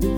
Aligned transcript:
Hallo 0.00 0.10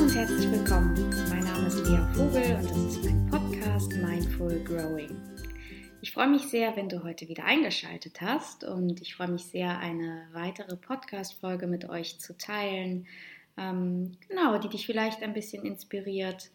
und 0.00 0.12
herzlich 0.12 0.50
willkommen. 0.50 1.08
Mein 1.28 1.44
Name 1.44 1.68
ist 1.68 1.86
Lea 1.86 2.00
Vogel 2.14 2.56
und 2.56 2.68
das 2.68 2.96
ist 2.96 3.04
mein 3.04 3.26
Podcast 3.30 3.92
Mindful 3.92 4.58
Growing. 4.64 5.16
Ich 6.00 6.10
freue 6.12 6.28
mich 6.28 6.42
sehr, 6.42 6.74
wenn 6.74 6.88
du 6.88 7.04
heute 7.04 7.28
wieder 7.28 7.44
eingeschaltet 7.44 8.20
hast 8.20 8.64
und 8.64 9.00
ich 9.02 9.14
freue 9.14 9.28
mich 9.28 9.44
sehr, 9.44 9.78
eine 9.78 10.26
weitere 10.32 10.76
Podcast-Folge 10.76 11.68
mit 11.68 11.88
euch 11.88 12.18
zu 12.18 12.36
teilen. 12.36 13.06
Ähm, 13.56 14.16
genau, 14.28 14.58
die 14.58 14.68
dich 14.68 14.84
vielleicht 14.84 15.22
ein 15.22 15.32
bisschen 15.32 15.64
inspiriert, 15.64 16.50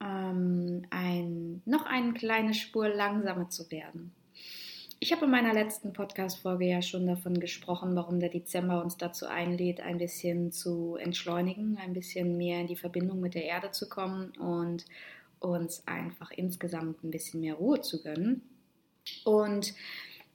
ähm, 0.00 0.82
ein, 0.90 1.62
noch 1.64 1.86
eine 1.86 2.12
kleine 2.12 2.54
Spur 2.54 2.88
langsamer 2.88 3.48
zu 3.48 3.70
werden. 3.70 4.12
Ich 4.98 5.12
habe 5.12 5.26
in 5.26 5.30
meiner 5.30 5.52
letzten 5.52 5.92
Podcast-Folge 5.92 6.66
ja 6.66 6.80
schon 6.80 7.06
davon 7.06 7.38
gesprochen, 7.38 7.94
warum 7.94 8.18
der 8.18 8.30
Dezember 8.30 8.82
uns 8.82 8.96
dazu 8.96 9.26
einlädt, 9.26 9.80
ein 9.80 9.98
bisschen 9.98 10.52
zu 10.52 10.96
entschleunigen, 10.96 11.76
ein 11.76 11.92
bisschen 11.92 12.38
mehr 12.38 12.60
in 12.60 12.66
die 12.66 12.76
Verbindung 12.76 13.20
mit 13.20 13.34
der 13.34 13.44
Erde 13.44 13.70
zu 13.72 13.90
kommen 13.90 14.30
und 14.38 14.86
uns 15.38 15.86
einfach 15.86 16.30
insgesamt 16.30 17.04
ein 17.04 17.10
bisschen 17.10 17.40
mehr 17.40 17.54
Ruhe 17.54 17.82
zu 17.82 18.02
gönnen. 18.02 18.42
Und 19.24 19.74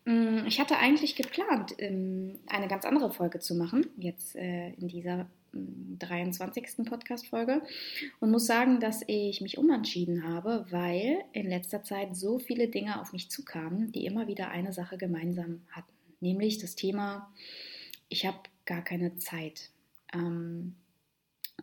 ich 0.06 0.60
hatte 0.60 0.78
eigentlich 0.78 1.16
geplant, 1.16 1.76
ähm, 1.78 2.40
eine 2.48 2.68
ganz 2.68 2.86
andere 2.86 3.12
Folge 3.12 3.40
zu 3.40 3.56
machen, 3.56 3.86
jetzt 3.98 4.36
äh, 4.36 4.70
in 4.74 4.88
dieser 4.88 5.28
23. 5.54 6.86
Podcast-Folge 6.86 7.62
und 8.20 8.32
muss 8.32 8.46
sagen, 8.46 8.80
dass 8.80 9.04
ich 9.08 9.42
mich 9.42 9.58
umentschieden 9.58 10.24
habe, 10.24 10.66
weil 10.70 11.24
in 11.34 11.50
letzter 11.50 11.84
Zeit 11.84 12.16
so 12.16 12.40
viele 12.40 12.70
Dinge 12.70 13.02
auf 13.02 13.12
mich 13.12 13.30
zukamen, 13.30 13.92
die 13.92 14.06
immer 14.06 14.28
wieder 14.28 14.50
eine 14.50 14.72
Sache 14.74 14.98
gemeinsam 14.98 15.62
hatten, 15.72 15.92
nämlich 16.22 16.58
das 16.60 16.76
Thema, 16.76 17.32
ich 18.08 18.26
habe 18.26 18.40
gar 18.66 18.84
keine 18.84 19.18
Zeit. 19.18 19.70
Ähm, 20.14 20.76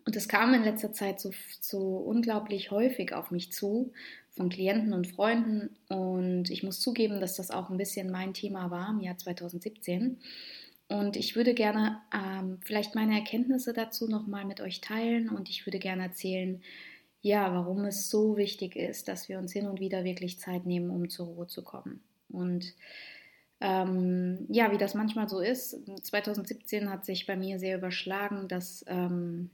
und 0.04 0.16
es 0.16 0.28
kam 0.28 0.54
in 0.54 0.64
letzter 0.64 0.92
Zeit 0.92 1.20
so, 1.20 1.30
so 1.60 1.96
unglaublich 1.98 2.70
häufig 2.70 3.12
auf 3.12 3.30
mich 3.30 3.52
zu, 3.52 3.92
von 4.30 4.48
Klienten 4.48 4.92
und 4.92 5.06
Freunden. 5.06 5.77
Und 5.88 6.50
ich 6.50 6.62
muss 6.62 6.80
zugeben, 6.80 7.20
dass 7.20 7.36
das 7.36 7.50
auch 7.50 7.70
ein 7.70 7.77
bisschen 7.77 8.10
mein 8.10 8.34
Thema 8.34 8.70
war 8.70 8.91
im 8.91 9.00
Jahr 9.00 9.19
2017. 9.19 10.19
Und 10.88 11.16
ich 11.16 11.36
würde 11.36 11.52
gerne 11.52 12.00
ähm, 12.14 12.58
vielleicht 12.64 12.94
meine 12.94 13.14
Erkenntnisse 13.14 13.74
dazu 13.74 14.08
nochmal 14.08 14.46
mit 14.46 14.60
euch 14.62 14.80
teilen 14.80 15.28
und 15.28 15.50
ich 15.50 15.66
würde 15.66 15.78
gerne 15.78 16.04
erzählen, 16.04 16.62
ja, 17.20 17.52
warum 17.52 17.84
es 17.84 18.08
so 18.08 18.38
wichtig 18.38 18.74
ist, 18.74 19.08
dass 19.08 19.28
wir 19.28 19.38
uns 19.38 19.52
hin 19.52 19.66
und 19.66 19.80
wieder 19.80 20.04
wirklich 20.04 20.38
Zeit 20.38 20.64
nehmen, 20.64 20.88
um 20.88 21.10
zur 21.10 21.26
Ruhe 21.26 21.46
zu 21.46 21.62
kommen. 21.62 22.00
Und 22.30 22.72
ähm, 23.60 24.46
ja, 24.48 24.72
wie 24.72 24.78
das 24.78 24.94
manchmal 24.94 25.28
so 25.28 25.41
ist, 25.41 25.76
2017 26.02 26.88
hat 26.88 27.04
sich 27.04 27.26
bei 27.26 27.36
mir 27.36 27.58
sehr 27.58 27.76
überschlagen, 27.76 28.48
dass 28.48 28.84
ähm, 28.88 29.50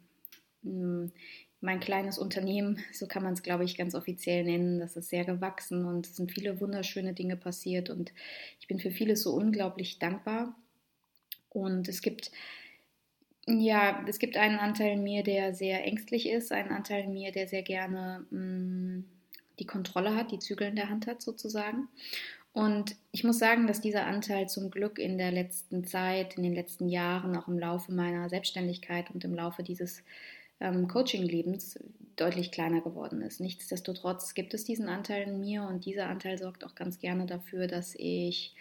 mein 0.65 1.81
kleines 1.81 2.19
Unternehmen, 2.19 2.79
so 2.93 3.07
kann 3.07 3.23
man 3.23 3.33
es, 3.33 3.43
glaube 3.43 3.65
ich, 3.65 3.77
ganz 3.77 3.95
offiziell 3.95 4.45
nennen, 4.45 4.81
das 4.81 4.97
ist 4.97 5.09
sehr 5.09 5.25
gewachsen 5.25 5.85
und 5.85 6.07
es 6.07 6.17
sind 6.17 6.31
viele 6.31 6.61
wunderschöne 6.61 7.15
Dinge 7.15 7.37
passiert 7.37 7.91
und 7.91 8.13
ich 8.61 8.69
bin 8.69 8.79
für 8.79 8.91
vieles 8.91 9.23
so 9.23 9.33
unglaublich 9.33 9.99
dankbar. 9.99 10.55
Und 11.51 11.89
es 11.89 12.03
gibt, 12.03 12.33
ja, 13.47 14.05
es 14.09 14.19
gibt 14.19 14.37
einen 14.37 14.59
Anteil 14.59 14.95
in 14.95 15.05
mir, 15.05 15.23
der 15.23 15.55
sehr 15.55 15.85
ängstlich 15.85 16.29
ist, 16.29 16.53
einen 16.53 16.73
Anteil 16.73 17.05
in 17.05 17.13
mir, 17.13 17.31
der 17.31 17.47
sehr 17.47 17.63
gerne 17.63 18.27
mh, 18.31 18.41
mm, 18.41 19.05
die 19.61 19.67
Kontrolle 19.67 20.17
hat, 20.17 20.33
die 20.33 20.41
Zügel 20.41 20.69
in 20.69 20.77
der 20.77 20.91
Hand 20.91 21.07
hat 21.07 21.23
sozusagen. 21.23 21.89
Und 22.53 22.97
ich 23.13 23.25
muss 23.25 23.39
sagen, 23.39 23.67
dass 23.67 23.81
dieser 23.81 24.07
Anteil 24.07 24.49
zum 24.49 24.71
Glück 24.71 24.99
in 24.99 25.19
der 25.19 25.33
letzten 25.33 25.85
Zeit, 25.85 26.37
in 26.37 26.43
den 26.43 26.55
letzten 26.55 26.89
Jahren, 26.89 27.37
auch 27.37 27.49
im 27.49 27.59
Laufe 27.59 27.93
meiner 27.93 28.29
Selbstständigkeit 28.29 29.11
und 29.11 29.25
im 29.25 29.35
Laufe 29.35 29.63
dieses 29.63 30.03
ähm, 30.65 30.89
Coaching-Lebens 30.89 31.79
deutlich 32.17 32.51
kleiner 32.51 32.81
geworden 32.81 33.23
ist. 33.23 33.41
Nichtsdestotrotz 33.41 34.35
gibt 34.35 34.55
es 34.55 34.65
diesen 34.65 34.89
Anteil 34.89 35.23
in 35.23 35.41
mir 35.41 35.65
und 35.65 35.85
dieser 35.85 36.09
Anteil 36.09 36.39
sorgt 36.39 36.65
auch 36.65 36.75
ganz 36.75 36.99
gerne 36.99 37.27
dafür, 37.27 37.67
dass 37.67 37.95
ich 37.97 38.55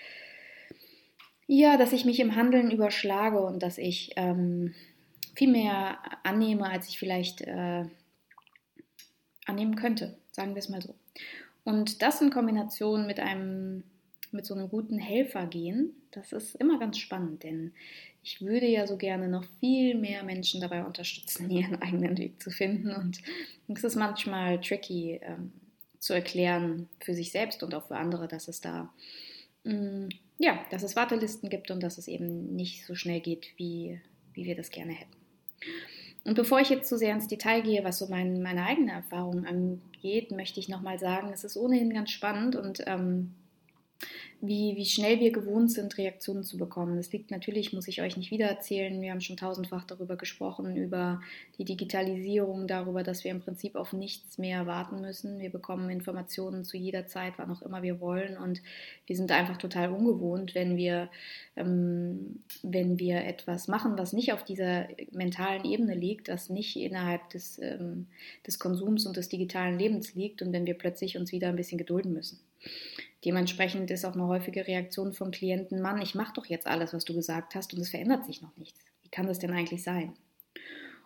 ja, 1.46 1.78
dass 1.78 1.94
ich 1.94 2.06
mich 2.06 2.20
im 2.20 2.36
Handeln 2.36 2.72
überschlage 2.72 3.42
und 3.42 3.62
dass 3.62 3.78
ich 3.78 4.14
ähm, 4.16 4.74
viel 5.36 5.52
mehr 5.52 5.98
annehme, 6.24 6.70
als 6.70 6.88
ich 6.88 6.98
vielleicht 6.98 7.42
äh, 7.42 7.84
annehmen 9.46 9.76
könnte, 9.76 10.18
sagen 10.32 10.56
wir 10.56 10.60
es 10.60 10.70
mal 10.70 10.82
so. 10.82 10.96
Und 11.64 12.02
das 12.02 12.22
in 12.22 12.30
Kombination 12.30 13.08
mit 13.08 13.20
einem, 13.20 13.84
mit 14.34 14.46
so 14.46 14.54
einem 14.54 14.70
guten 14.70 14.98
Helfer 14.98 15.46
gehen, 15.46 15.94
das 16.12 16.32
ist 16.32 16.56
immer 16.56 16.80
ganz 16.80 16.98
spannend, 16.98 17.44
denn 17.44 17.74
ich 18.24 18.42
würde 18.42 18.68
ja 18.68 18.88
so 18.88 18.98
gerne 18.98 19.28
noch 19.28 19.44
viel 19.60 19.96
mehr 19.96 20.24
Menschen 20.24 20.62
dabei 20.62 20.86
unterstützen, 20.86 21.50
ihren 21.52 21.82
eigenen 21.82 22.18
Weg 22.18 22.42
zu 22.42 22.52
finden. 22.52 22.92
Und 22.92 23.22
es 23.68 23.84
ist 23.84 23.96
manchmal 23.96 24.62
tricky 24.62 25.20
ähm, 25.22 25.52
zu 26.00 26.14
erklären 26.14 26.90
für 27.00 27.14
sich 27.14 27.32
selbst 27.32 27.64
und 27.64 27.74
auch 27.76 27.88
für 27.88 27.98
andere, 27.98 28.28
dass 28.28 28.48
es 28.48 28.62
da 28.62 28.94
mh, 29.64 29.74
mm, 29.74 30.10
ja, 30.38 30.60
dass 30.72 30.84
es 30.84 30.96
Wartelisten 30.96 31.50
gibt 31.50 31.72
und 31.72 31.82
dass 31.82 31.98
es 31.98 32.08
eben 32.08 32.56
nicht 32.56 32.86
so 32.86 32.96
schnell 32.96 33.22
geht, 33.22 33.54
wie, 33.58 34.02
wie 34.34 34.46
wir 34.46 34.56
das 34.56 34.72
gerne 34.72 34.94
hätten. 34.94 35.16
Und 36.26 36.36
bevor 36.36 36.60
ich 36.60 36.70
jetzt 36.70 36.90
zu 36.90 36.98
sehr 36.98 37.14
ins 37.14 37.28
Detail 37.28 37.62
gehe, 37.62 37.84
was 37.84 38.00
so 38.00 38.08
mein, 38.08 38.42
meine 38.42 38.66
eigene 38.66 38.92
Erfahrung 38.92 39.46
angeht, 39.46 40.32
möchte 40.32 40.60
ich 40.60 40.70
nochmal 40.70 40.98
sagen, 41.00 41.32
es 41.34 41.44
ist 41.44 41.58
ohnehin 41.58 41.94
ganz 41.94 42.12
spannend 42.12 42.56
und 42.56 42.84
ähm, 42.88 43.34
wie, 44.46 44.76
wie 44.76 44.86
schnell 44.86 45.22
wir 45.22 45.32
gewohnt 45.32 45.72
sind, 45.72 45.98
Reaktionen 45.98 46.44
zu 46.44 46.58
bekommen. 46.58 46.98
Das 46.98 47.14
liegt 47.14 47.32
natürlich, 47.32 47.72
muss 47.72 47.88
ich 47.88 48.02
euch 48.02 48.18
nicht 48.18 48.30
wieder 48.30 48.48
erzählen, 48.48 49.02
wir 49.02 49.12
haben 49.12 49.22
schon 49.22 49.38
tausendfach 49.38 49.86
darüber 49.86 50.18
gesprochen, 50.18 50.76
über 50.76 51.22
die 51.58 51.64
Digitalisierung, 51.64 52.68
darüber, 52.68 53.04
dass 53.04 53.24
wir 53.24 53.32
im 53.32 53.40
Prinzip 53.40 53.76
auf 53.76 53.94
nichts 53.94 54.38
mehr 54.38 54.68
warten 54.68 55.00
müssen. 55.00 55.40
Wir 55.40 55.50
bekommen 55.50 55.90
Informationen 55.90 56.66
zu 56.66 56.76
jeder 56.76 57.08
Zeit, 57.08 57.36
wann 57.38 57.52
auch 57.52 57.62
immer 57.62 57.84
wir 57.84 58.02
wollen 58.02 58.38
und 58.38 58.62
wir 59.08 59.16
sind 59.16 59.32
einfach 59.32 59.56
total 59.56 59.92
ungewohnt, 59.92 60.56
wenn 60.56 60.76
wir, 60.76 61.10
ähm, 61.56 62.44
wenn 62.64 63.00
wir 63.00 63.24
etwas 63.24 63.70
machen, 63.70 63.98
was 63.98 64.12
nicht 64.12 64.34
auf 64.34 64.44
dieser 64.44 64.90
mentalen 65.14 65.64
Ebene 65.64 65.96
liegt, 65.96 66.28
das 66.28 66.50
nicht 66.50 66.76
innerhalb 66.76 67.30
des, 67.30 67.60
ähm, 67.60 68.08
des 68.46 68.60
Konsums 68.60 69.06
und 69.06 69.16
des 69.16 69.30
digitalen 69.30 69.80
Lebens 69.80 70.16
liegt 70.16 70.42
und 70.42 70.52
wenn 70.52 70.66
wir 70.66 70.78
plötzlich 70.78 71.18
uns 71.18 71.32
wieder 71.32 71.48
ein 71.48 71.56
bisschen 71.56 71.78
gedulden 71.78 72.12
müssen. 72.12 72.40
Dementsprechend 73.26 73.90
ist 73.92 74.06
auch 74.06 74.14
eine 74.14 74.28
häufige 74.28 74.68
Reaktion 74.68 75.14
von 75.14 75.32
Klienten, 75.32 75.82
Mann, 75.82 76.02
ich 76.02 76.16
mache 76.16 76.34
doch 76.34 76.46
jetzt 76.46 76.68
alles, 76.68 76.94
was 76.94 77.06
du 77.06 77.14
gesagt 77.14 77.56
hast 77.56 77.74
und 77.74 77.80
es 77.80 77.90
verändert 77.90 78.26
sich 78.26 78.42
noch 78.42 78.56
nichts. 78.58 78.80
Wie 79.02 79.10
kann 79.10 79.28
das 79.28 79.40
denn 79.40 79.52
eigentlich 79.52 79.84
sein? 79.84 80.14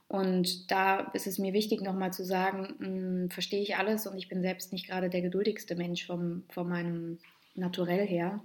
Und 0.08 0.72
da 0.72 1.00
ist 1.14 1.28
es 1.28 1.38
mir 1.38 1.54
wichtig, 1.54 1.82
nochmal 1.82 2.14
zu 2.14 2.24
sagen, 2.24 2.76
mh, 2.80 2.86
hm, 2.88 3.30
verstehe 3.30 3.62
ich 3.62 3.76
alles 3.76 4.08
und 4.08 4.18
ich 4.18 4.30
bin 4.30 4.42
selbst 4.42 4.72
nicht 4.72 4.88
gerade 4.88 5.10
der 5.10 5.22
geduldigste 5.22 5.76
Mensch 5.76 6.06
vom, 6.06 6.44
von 6.50 6.68
meinem 6.68 7.20
Naturell 7.56 8.08
her. 8.08 8.42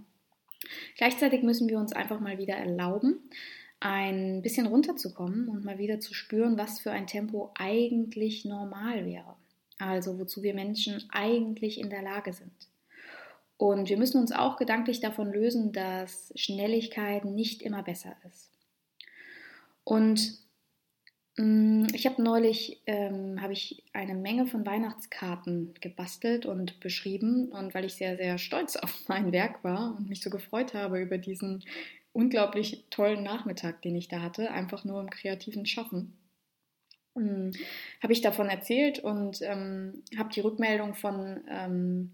Gleichzeitig 0.96 1.42
müssen 1.42 1.68
wir 1.68 1.78
uns 1.78 1.92
einfach 1.92 2.20
mal 2.20 2.38
wieder 2.38 2.54
erlauben, 2.54 3.20
ein 3.80 4.42
bisschen 4.42 4.66
runterzukommen 4.66 5.48
und 5.48 5.64
mal 5.64 5.78
wieder 5.78 6.00
zu 6.00 6.14
spüren, 6.14 6.58
was 6.58 6.80
für 6.80 6.92
ein 6.92 7.06
Tempo 7.06 7.52
eigentlich 7.54 8.44
normal 8.44 9.04
wäre. 9.06 9.36
Also 9.78 10.18
wozu 10.18 10.42
wir 10.42 10.54
Menschen 10.54 11.04
eigentlich 11.10 11.80
in 11.80 11.90
der 11.90 12.02
Lage 12.02 12.32
sind. 12.32 12.52
Und 13.62 13.88
wir 13.88 13.96
müssen 13.96 14.20
uns 14.20 14.32
auch 14.32 14.56
gedanklich 14.56 14.98
davon 14.98 15.32
lösen, 15.32 15.70
dass 15.70 16.32
Schnelligkeit 16.34 17.24
nicht 17.24 17.62
immer 17.62 17.84
besser 17.84 18.16
ist. 18.26 18.50
Und 19.84 20.36
mm, 21.36 21.86
ich 21.94 22.04
habe 22.06 22.20
neulich 22.20 22.82
ähm, 22.86 23.40
habe 23.40 23.52
ich 23.52 23.84
eine 23.92 24.16
Menge 24.16 24.48
von 24.48 24.66
Weihnachtskarten 24.66 25.74
gebastelt 25.80 26.44
und 26.44 26.80
beschrieben 26.80 27.52
und 27.52 27.72
weil 27.72 27.84
ich 27.84 27.94
sehr 27.94 28.16
sehr 28.16 28.36
stolz 28.38 28.74
auf 28.82 29.04
mein 29.06 29.30
Werk 29.30 29.62
war 29.62 29.94
und 29.96 30.08
mich 30.08 30.22
so 30.22 30.30
gefreut 30.30 30.74
habe 30.74 31.00
über 31.00 31.16
diesen 31.16 31.62
unglaublich 32.12 32.86
tollen 32.90 33.22
Nachmittag, 33.22 33.80
den 33.82 33.94
ich 33.94 34.08
da 34.08 34.22
hatte, 34.22 34.50
einfach 34.50 34.84
nur 34.84 35.00
im 35.00 35.08
kreativen 35.08 35.66
Schaffen, 35.66 36.18
ähm, 37.16 37.52
habe 38.02 38.12
ich 38.12 38.22
davon 38.22 38.48
erzählt 38.48 38.98
und 38.98 39.40
ähm, 39.42 40.02
habe 40.18 40.30
die 40.30 40.40
Rückmeldung 40.40 40.94
von 40.94 41.44
ähm, 41.48 42.10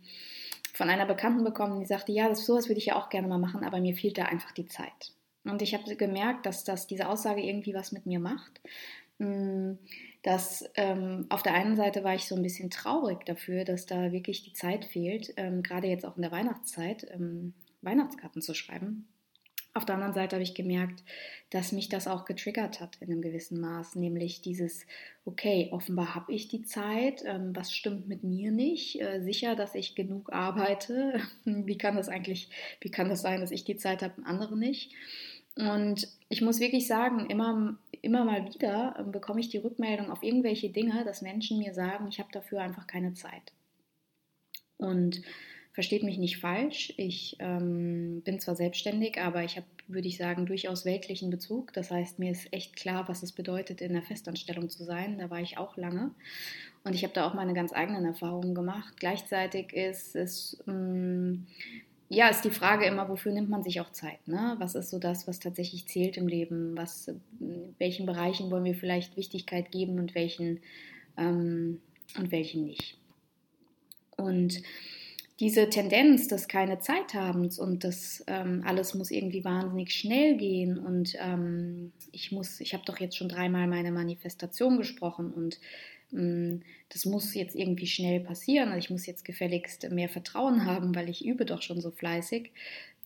von 0.78 0.90
einer 0.90 1.06
Bekannten 1.06 1.42
bekommen, 1.42 1.80
die 1.80 1.86
sagte, 1.86 2.12
ja, 2.12 2.28
das, 2.28 2.46
sowas 2.46 2.68
würde 2.68 2.78
ich 2.78 2.86
ja 2.86 2.94
auch 2.94 3.08
gerne 3.08 3.26
mal 3.26 3.38
machen, 3.38 3.64
aber 3.64 3.80
mir 3.80 3.96
fehlt 3.96 4.16
da 4.16 4.26
einfach 4.26 4.52
die 4.52 4.66
Zeit. 4.66 5.12
Und 5.42 5.60
ich 5.60 5.74
habe 5.74 5.96
gemerkt, 5.96 6.46
dass 6.46 6.62
das, 6.62 6.86
diese 6.86 7.08
Aussage 7.08 7.42
irgendwie 7.42 7.74
was 7.74 7.90
mit 7.90 8.06
mir 8.06 8.20
macht. 8.20 8.60
Mm, 9.18 9.72
dass 10.22 10.70
ähm, 10.76 11.26
auf 11.30 11.42
der 11.42 11.54
einen 11.54 11.74
Seite 11.74 12.04
war 12.04 12.14
ich 12.14 12.28
so 12.28 12.36
ein 12.36 12.42
bisschen 12.42 12.70
traurig 12.70 13.24
dafür, 13.24 13.64
dass 13.64 13.86
da 13.86 14.12
wirklich 14.12 14.44
die 14.44 14.52
Zeit 14.52 14.84
fehlt, 14.84 15.34
ähm, 15.36 15.64
gerade 15.64 15.88
jetzt 15.88 16.06
auch 16.06 16.14
in 16.14 16.22
der 16.22 16.30
Weihnachtszeit, 16.30 17.08
ähm, 17.10 17.54
Weihnachtskarten 17.82 18.40
zu 18.40 18.54
schreiben. 18.54 19.08
Auf 19.78 19.84
der 19.84 19.94
anderen 19.94 20.12
Seite 20.12 20.34
habe 20.34 20.42
ich 20.42 20.56
gemerkt, 20.56 21.04
dass 21.50 21.70
mich 21.70 21.88
das 21.88 22.08
auch 22.08 22.24
getriggert 22.24 22.80
hat 22.80 22.96
in 22.98 23.12
einem 23.12 23.22
gewissen 23.22 23.60
Maß, 23.60 23.94
nämlich 23.94 24.42
dieses, 24.42 24.84
okay, 25.24 25.68
offenbar 25.70 26.16
habe 26.16 26.32
ich 26.32 26.48
die 26.48 26.62
Zeit, 26.62 27.22
ähm, 27.24 27.54
was 27.54 27.72
stimmt 27.72 28.08
mit 28.08 28.24
mir 28.24 28.50
nicht, 28.50 29.00
äh, 29.00 29.20
sicher, 29.20 29.54
dass 29.54 29.76
ich 29.76 29.94
genug 29.94 30.32
arbeite, 30.32 31.20
wie 31.44 31.78
kann 31.78 31.94
das 31.94 32.08
eigentlich, 32.08 32.50
wie 32.80 32.90
kann 32.90 33.08
das 33.08 33.22
sein, 33.22 33.40
dass 33.40 33.52
ich 33.52 33.62
die 33.62 33.76
Zeit 33.76 34.02
habe 34.02 34.14
und 34.16 34.26
andere 34.26 34.58
nicht? 34.58 34.90
Und 35.54 36.08
ich 36.28 36.42
muss 36.42 36.58
wirklich 36.58 36.88
sagen, 36.88 37.30
immer, 37.30 37.78
immer 38.02 38.24
mal 38.24 38.52
wieder 38.52 38.96
äh, 38.98 39.04
bekomme 39.04 39.38
ich 39.38 39.48
die 39.48 39.58
Rückmeldung 39.58 40.10
auf 40.10 40.24
irgendwelche 40.24 40.70
Dinge, 40.70 41.04
dass 41.04 41.22
Menschen 41.22 41.58
mir 41.60 41.72
sagen, 41.72 42.08
ich 42.08 42.18
habe 42.18 42.32
dafür 42.32 42.62
einfach 42.62 42.88
keine 42.88 43.14
Zeit. 43.14 43.52
Und 44.76 45.22
versteht 45.78 46.02
mich 46.02 46.18
nicht 46.18 46.38
falsch, 46.38 46.92
ich 46.96 47.36
ähm, 47.38 48.20
bin 48.22 48.40
zwar 48.40 48.56
selbstständig, 48.56 49.20
aber 49.20 49.44
ich 49.44 49.54
habe, 49.54 49.66
würde 49.86 50.08
ich 50.08 50.16
sagen, 50.16 50.44
durchaus 50.44 50.84
weltlichen 50.84 51.30
Bezug. 51.30 51.72
Das 51.72 51.92
heißt, 51.92 52.18
mir 52.18 52.32
ist 52.32 52.52
echt 52.52 52.74
klar, 52.74 53.08
was 53.08 53.22
es 53.22 53.30
bedeutet, 53.30 53.80
in 53.80 53.92
der 53.92 54.02
Festanstellung 54.02 54.70
zu 54.70 54.82
sein. 54.82 55.18
Da 55.18 55.30
war 55.30 55.40
ich 55.40 55.56
auch 55.56 55.76
lange. 55.76 56.10
Und 56.82 56.96
ich 56.96 57.04
habe 57.04 57.14
da 57.14 57.28
auch 57.28 57.34
meine 57.34 57.54
ganz 57.54 57.72
eigenen 57.72 58.04
Erfahrungen 58.06 58.56
gemacht. 58.56 58.94
Gleichzeitig 58.98 59.72
ist 59.72 60.16
es 60.16 60.60
ähm, 60.66 61.46
ja, 62.08 62.26
ist 62.26 62.44
die 62.44 62.50
Frage 62.50 62.84
immer, 62.84 63.08
wofür 63.08 63.30
nimmt 63.30 63.48
man 63.48 63.62
sich 63.62 63.80
auch 63.80 63.92
Zeit? 63.92 64.26
Ne? 64.26 64.56
Was 64.58 64.74
ist 64.74 64.90
so 64.90 64.98
das, 64.98 65.28
was 65.28 65.38
tatsächlich 65.38 65.86
zählt 65.86 66.16
im 66.16 66.26
Leben? 66.26 66.76
Was, 66.76 67.08
welchen 67.78 68.04
Bereichen 68.04 68.50
wollen 68.50 68.64
wir 68.64 68.74
vielleicht 68.74 69.16
Wichtigkeit 69.16 69.70
geben 69.70 70.00
und 70.00 70.16
welchen, 70.16 70.58
ähm, 71.16 71.80
und 72.16 72.32
welchen 72.32 72.64
nicht? 72.64 72.98
Und 74.16 74.60
diese 75.40 75.70
Tendenz 75.70 76.26
des 76.26 76.48
keine 76.48 76.80
Zeit 76.80 77.14
habens 77.14 77.58
und 77.58 77.84
das 77.84 78.24
ähm, 78.26 78.62
alles 78.66 78.94
muss 78.94 79.10
irgendwie 79.10 79.44
wahnsinnig 79.44 79.94
schnell 79.94 80.36
gehen 80.36 80.78
und 80.78 81.14
ähm, 81.20 81.92
ich 82.10 82.32
muss, 82.32 82.60
ich 82.60 82.74
habe 82.74 82.82
doch 82.84 82.98
jetzt 82.98 83.16
schon 83.16 83.28
dreimal 83.28 83.68
meine 83.68 83.92
Manifestation 83.92 84.78
gesprochen 84.78 85.32
und 85.32 85.60
hm, 86.10 86.62
das 86.88 87.04
muss 87.04 87.34
jetzt 87.34 87.54
irgendwie 87.54 87.86
schnell 87.86 88.20
passieren, 88.20 88.76
ich 88.76 88.90
muss 88.90 89.06
jetzt 89.06 89.24
gefälligst 89.24 89.88
mehr 89.90 90.08
Vertrauen 90.08 90.64
haben, 90.66 90.94
weil 90.94 91.08
ich 91.08 91.24
übe 91.24 91.44
doch 91.44 91.62
schon 91.62 91.80
so 91.80 91.90
fleißig. 91.90 92.50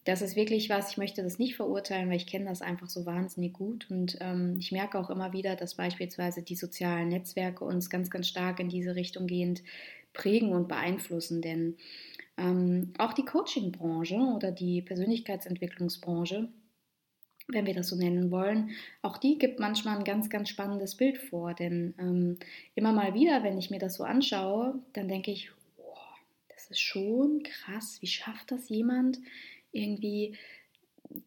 Das 0.05 0.21
ist 0.21 0.35
wirklich 0.35 0.69
was, 0.69 0.91
ich 0.91 0.97
möchte 0.97 1.23
das 1.23 1.39
nicht 1.39 1.55
verurteilen, 1.55 2.09
weil 2.09 2.17
ich 2.17 2.27
kenne 2.27 2.47
das 2.47 2.61
einfach 2.61 2.89
so 2.89 3.07
wahnsinnig 3.07 3.53
gut 3.53 3.89
und 3.91 4.17
ähm, 4.21 4.57
ich 4.59 4.73
merke 4.73 4.99
auch 4.99 5.11
immer 5.11 5.33
wieder, 5.33 5.55
dass 5.55 5.75
beispielsweise 5.75 6.43
die 6.43 6.57
sozialen 6.57 7.11
Netzwerke 7.11 7.65
uns 7.65 7.91
ganz, 7.91 8.11
ganz 8.11 8.27
stark 8.27 8.59
in 8.59 8.69
diese 8.69 8.97
Richtung 8.97 9.27
gehend 9.27 9.63
prägen 10.13 10.53
und 10.53 10.69
beeinflussen, 10.69 11.41
denn 11.41 11.77
ähm, 12.37 12.93
auch 12.99 13.13
die 13.13 13.25
Coaching-Branche 13.25 14.17
oder 14.17 14.51
die 14.51 14.83
Persönlichkeitsentwicklungsbranche 14.83 16.49
wenn 17.49 17.67
wir 17.67 17.75
das 17.75 17.89
so 17.89 17.97
nennen 17.97 18.31
wollen, 18.31 18.71
auch 19.03 19.19
die 19.19 19.39
gibt 19.39 19.61
manchmal 19.61 19.99
ein 19.99 20.05
ganz, 20.05 20.31
ganz 20.31 20.49
spannendes 20.49 20.97
Bild 20.97 21.19
vor. 21.19 21.55
Denn 21.55 21.95
ähm, 21.99 22.39
immer 22.75 22.93
mal 22.93 23.15
wieder, 23.15 23.43
wenn 23.43 23.59
ich 23.59 23.71
mir 23.71 23.79
das 23.79 23.95
so 23.95 24.05
anschaue, 24.05 24.79
dann 24.93 25.09
denke 25.09 25.31
ich, 25.31 25.51
oh, 25.79 25.97
das 26.49 26.71
ist 26.71 26.81
schon 26.81 27.43
krass. 27.43 27.99
Wie 28.01 28.07
schafft 28.07 28.51
das 28.51 28.69
jemand, 28.69 29.19
irgendwie 29.73 30.37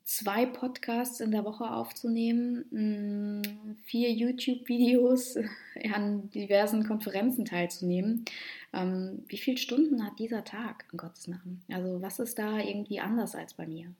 zwei 0.04 0.46
Podcasts 0.46 1.20
in 1.20 1.32
der 1.32 1.46
Woche 1.46 1.66
aufzunehmen, 1.72 2.66
mm, 2.72 3.76
vier 3.86 4.12
YouTube-Videos 4.12 5.38
an 5.94 6.30
diversen 6.32 6.86
Konferenzen 6.86 7.46
teilzunehmen. 7.46 8.26
Ähm, 8.74 9.24
wie 9.28 9.38
viele 9.38 9.58
Stunden 9.58 10.06
hat 10.06 10.20
dieser 10.20 10.44
Tag, 10.44 10.86
in 10.92 10.98
Gottes 10.98 11.28
Namen? 11.28 11.64
Also 11.70 12.02
was 12.02 12.20
ist 12.20 12.40
da 12.40 12.60
irgendwie 12.60 13.00
anders 13.00 13.36
als 13.36 13.54
bei 13.54 13.68
mir? 13.68 13.94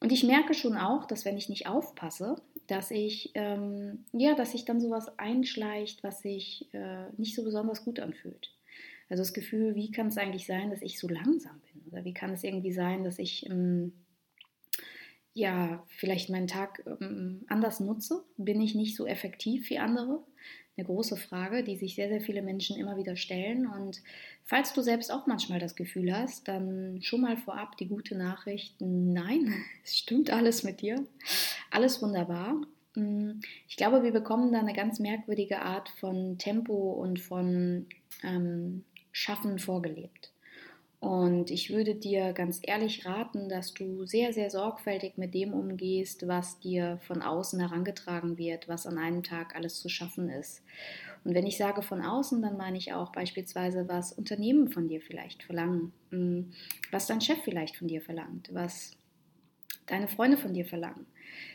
Und 0.00 0.12
ich 0.12 0.24
merke 0.24 0.54
schon 0.54 0.76
auch, 0.76 1.06
dass 1.06 1.24
wenn 1.24 1.36
ich 1.36 1.48
nicht 1.48 1.66
aufpasse, 1.66 2.36
dass 2.68 2.90
ich, 2.90 3.32
ähm, 3.34 4.04
ja, 4.12 4.34
dass 4.34 4.52
sich 4.52 4.64
dann 4.64 4.80
sowas 4.80 5.18
einschleicht, 5.18 6.04
was 6.04 6.20
sich 6.20 6.68
äh, 6.72 7.10
nicht 7.16 7.34
so 7.34 7.42
besonders 7.42 7.84
gut 7.84 7.98
anfühlt. 7.98 8.52
Also 9.08 9.22
das 9.22 9.32
Gefühl, 9.32 9.74
wie 9.74 9.90
kann 9.90 10.08
es 10.08 10.18
eigentlich 10.18 10.46
sein, 10.46 10.70
dass 10.70 10.82
ich 10.82 10.98
so 10.98 11.08
langsam 11.08 11.60
bin? 11.72 11.82
Oder 11.90 12.04
wie 12.04 12.12
kann 12.12 12.32
es 12.32 12.44
irgendwie 12.44 12.72
sein, 12.72 13.04
dass 13.04 13.18
ich 13.18 13.48
ähm, 13.48 13.92
ja 15.38 15.84
vielleicht 15.88 16.30
meinen 16.30 16.46
Tag 16.46 16.82
ähm, 17.00 17.44
anders 17.48 17.80
nutze? 17.80 18.24
Bin 18.36 18.60
ich 18.60 18.74
nicht 18.74 18.96
so 18.96 19.06
effektiv 19.06 19.70
wie 19.70 19.78
andere? 19.78 20.22
eine 20.78 20.86
große 20.86 21.16
Frage, 21.16 21.64
die 21.64 21.76
sich 21.76 21.96
sehr, 21.96 22.08
sehr 22.08 22.20
viele 22.20 22.40
Menschen 22.40 22.76
immer 22.76 22.96
wieder 22.96 23.16
stellen. 23.16 23.66
Und 23.66 24.00
falls 24.44 24.72
du 24.72 24.80
selbst 24.80 25.12
auch 25.12 25.26
manchmal 25.26 25.58
das 25.58 25.74
Gefühl 25.74 26.16
hast, 26.16 26.46
dann 26.46 27.00
schon 27.02 27.20
mal 27.20 27.36
vorab 27.36 27.76
die 27.76 27.88
gute 27.88 28.16
Nachricht, 28.16 28.76
nein, 28.78 29.52
es 29.84 29.98
stimmt 29.98 30.30
alles 30.30 30.62
mit 30.62 30.80
dir. 30.80 31.04
Alles 31.70 32.00
wunderbar. 32.00 32.60
Mm, 32.94 33.40
ich 33.68 33.76
glaube, 33.76 34.02
wir 34.02 34.12
bekommen 34.12 34.52
da 34.52 34.60
eine 34.60 34.72
ganz 34.72 35.00
merkwürdige 35.00 35.60
Art 35.60 35.88
von 35.88 36.38
Tempo 36.38 36.92
und 36.92 37.18
von 37.18 37.86
ähm, 38.22 38.84
Schaffen 39.10 39.58
vorgelebt. 39.58 40.32
Und 41.00 41.52
ich 41.52 41.70
würde 41.70 41.94
dir 41.94 42.32
ganz 42.32 42.60
ehrlich 42.62 43.06
raten, 43.06 43.48
dass 43.48 43.72
du 43.72 44.04
sehr, 44.04 44.32
sehr 44.32 44.50
sorgfältig 44.50 45.16
mit 45.16 45.32
dem 45.32 45.52
umgehst, 45.52 46.26
was 46.26 46.58
dir 46.58 46.98
von 47.06 47.22
außen 47.22 47.60
herangetragen 47.60 48.36
wird, 48.36 48.66
was 48.66 48.84
an 48.84 48.98
einem 48.98 49.22
Tag 49.22 49.54
alles 49.54 49.78
zu 49.78 49.88
schaffen 49.88 50.28
ist. 50.28 50.64
Und 51.24 51.34
wenn 51.34 51.46
ich 51.46 51.56
sage 51.56 51.82
von 51.82 52.02
außen, 52.02 52.42
dann 52.42 52.56
meine 52.56 52.78
ich 52.78 52.92
auch 52.92 53.12
beispielsweise, 53.12 53.86
was 53.86 54.12
Unternehmen 54.12 54.70
von 54.70 54.88
dir 54.88 55.00
vielleicht 55.00 55.44
verlangen, 55.44 55.92
hm, 56.10 56.52
was 56.90 57.06
dein 57.06 57.20
Chef 57.20 57.38
vielleicht 57.44 57.76
von 57.76 57.86
dir 57.86 58.02
verlangt, 58.02 58.48
was 58.52 58.96
deine 59.86 60.08
Freunde 60.08 60.36
von 60.36 60.52
dir 60.52 60.66
verlangen. 60.66 61.06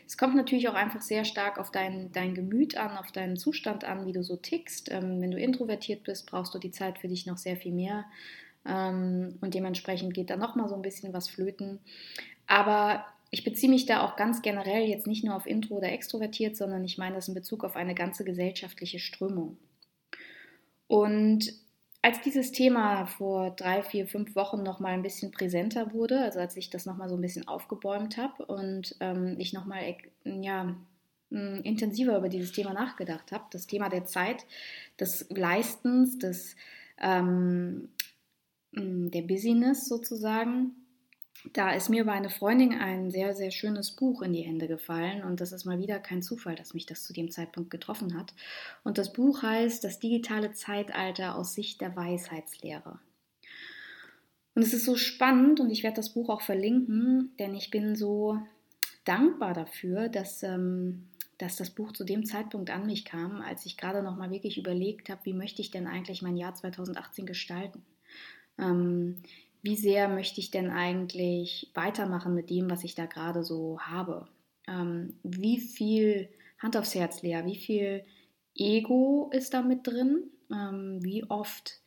Es 0.06 0.16
kommt 0.16 0.36
natürlich 0.36 0.68
auch 0.68 0.74
einfach 0.74 1.02
sehr 1.02 1.24
stark 1.24 1.58
auf 1.58 1.70
dein, 1.70 2.12
dein 2.12 2.34
Gemüt 2.34 2.76
an, 2.76 2.96
auf 2.96 3.12
deinen 3.12 3.36
Zustand 3.36 3.84
an, 3.84 4.06
wie 4.06 4.12
du 4.12 4.22
so 4.22 4.36
tickst. 4.36 4.90
Ähm, 4.90 5.20
wenn 5.20 5.30
du 5.30 5.38
introvertiert 5.38 6.04
bist, 6.04 6.26
brauchst 6.26 6.54
du 6.54 6.58
die 6.58 6.70
Zeit 6.70 6.98
für 6.98 7.08
dich 7.08 7.26
noch 7.26 7.36
sehr 7.36 7.56
viel 7.56 7.72
mehr. 7.72 8.06
Ähm, 8.66 9.38
und 9.40 9.54
dementsprechend 9.54 10.14
geht 10.14 10.30
da 10.30 10.36
nochmal 10.36 10.68
so 10.68 10.74
ein 10.74 10.82
bisschen 10.82 11.12
was 11.12 11.28
flöten. 11.28 11.80
Aber 12.46 13.04
ich 13.30 13.44
beziehe 13.44 13.70
mich 13.70 13.86
da 13.86 14.02
auch 14.02 14.16
ganz 14.16 14.42
generell 14.42 14.84
jetzt 14.84 15.06
nicht 15.06 15.24
nur 15.24 15.34
auf 15.34 15.46
Intro 15.46 15.76
oder 15.76 15.90
extrovertiert, 15.90 16.56
sondern 16.56 16.84
ich 16.84 16.98
meine 16.98 17.16
das 17.16 17.28
in 17.28 17.34
Bezug 17.34 17.64
auf 17.64 17.76
eine 17.76 17.94
ganze 17.94 18.24
gesellschaftliche 18.24 18.98
Strömung. 18.98 19.56
Und 20.86 21.52
als 22.02 22.20
dieses 22.20 22.52
Thema 22.52 23.06
vor 23.06 23.50
drei, 23.50 23.82
vier, 23.82 24.06
fünf 24.06 24.36
Wochen 24.36 24.62
nochmal 24.62 24.92
ein 24.92 25.02
bisschen 25.02 25.32
präsenter 25.32 25.92
wurde, 25.94 26.20
also 26.20 26.38
als 26.38 26.56
ich 26.56 26.68
das 26.68 26.84
nochmal 26.84 27.08
so 27.08 27.16
ein 27.16 27.22
bisschen 27.22 27.48
aufgebäumt 27.48 28.18
habe 28.18 28.44
und 28.44 28.94
ähm, 29.00 29.36
ich 29.38 29.54
nochmal 29.54 29.96
ja, 30.22 30.76
intensiver 31.30 32.18
über 32.18 32.28
dieses 32.28 32.52
Thema 32.52 32.74
nachgedacht 32.74 33.32
habe, 33.32 33.44
das 33.50 33.66
Thema 33.66 33.88
der 33.88 34.04
Zeit, 34.04 34.44
des 35.00 35.26
Leistens, 35.30 36.18
des 36.18 36.56
ähm, 37.00 37.88
der 39.10 39.22
Business 39.22 39.88
sozusagen, 39.88 40.72
da 41.52 41.72
ist 41.72 41.90
mir 41.90 42.04
bei 42.04 42.12
einer 42.12 42.30
Freundin 42.30 42.72
ein 42.72 43.10
sehr, 43.10 43.34
sehr 43.34 43.50
schönes 43.50 43.90
Buch 43.90 44.22
in 44.22 44.32
die 44.32 44.42
Hände 44.42 44.66
gefallen 44.66 45.22
und 45.22 45.40
das 45.40 45.52
ist 45.52 45.64
mal 45.64 45.78
wieder 45.78 45.98
kein 45.98 46.22
Zufall, 46.22 46.54
dass 46.54 46.74
mich 46.74 46.86
das 46.86 47.02
zu 47.02 47.12
dem 47.12 47.30
Zeitpunkt 47.30 47.70
getroffen 47.70 48.16
hat. 48.18 48.32
Und 48.82 48.98
das 48.98 49.12
Buch 49.12 49.42
heißt 49.42 49.84
Das 49.84 49.98
digitale 49.98 50.52
Zeitalter 50.52 51.36
aus 51.36 51.54
Sicht 51.54 51.80
der 51.80 51.94
Weisheitslehre. 51.96 52.98
Und 54.54 54.62
es 54.62 54.72
ist 54.72 54.84
so 54.84 54.96
spannend 54.96 55.60
und 55.60 55.70
ich 55.70 55.82
werde 55.82 55.96
das 55.96 56.10
Buch 56.10 56.28
auch 56.28 56.40
verlinken, 56.40 57.32
denn 57.38 57.54
ich 57.54 57.70
bin 57.70 57.96
so 57.96 58.38
dankbar 59.04 59.52
dafür, 59.52 60.08
dass, 60.08 60.42
ähm, 60.42 61.08
dass 61.38 61.56
das 61.56 61.70
Buch 61.70 61.92
zu 61.92 62.04
dem 62.04 62.24
Zeitpunkt 62.24 62.70
an 62.70 62.86
mich 62.86 63.04
kam, 63.04 63.42
als 63.42 63.66
ich 63.66 63.76
gerade 63.76 64.02
noch 64.02 64.16
mal 64.16 64.30
wirklich 64.30 64.56
überlegt 64.56 65.10
habe, 65.10 65.20
wie 65.24 65.32
möchte 65.32 65.60
ich 65.60 65.70
denn 65.70 65.86
eigentlich 65.86 66.22
mein 66.22 66.36
Jahr 66.36 66.54
2018 66.54 67.26
gestalten. 67.26 67.82
Ähm, 68.58 69.22
wie 69.62 69.76
sehr 69.76 70.08
möchte 70.08 70.40
ich 70.40 70.50
denn 70.50 70.70
eigentlich 70.70 71.70
weitermachen 71.74 72.34
mit 72.34 72.50
dem, 72.50 72.70
was 72.70 72.84
ich 72.84 72.94
da 72.94 73.06
gerade 73.06 73.44
so 73.44 73.80
habe? 73.80 74.28
Ähm, 74.68 75.18
wie 75.22 75.58
viel 75.60 76.28
Hand 76.58 76.76
aufs 76.76 76.94
Herz, 76.94 77.22
Lea, 77.22 77.42
wie 77.44 77.56
viel 77.56 78.04
Ego 78.54 79.30
ist 79.32 79.54
da 79.54 79.62
mit 79.62 79.86
drin? 79.86 80.30
Ähm, 80.50 81.02
wie 81.02 81.24
oft 81.30 81.80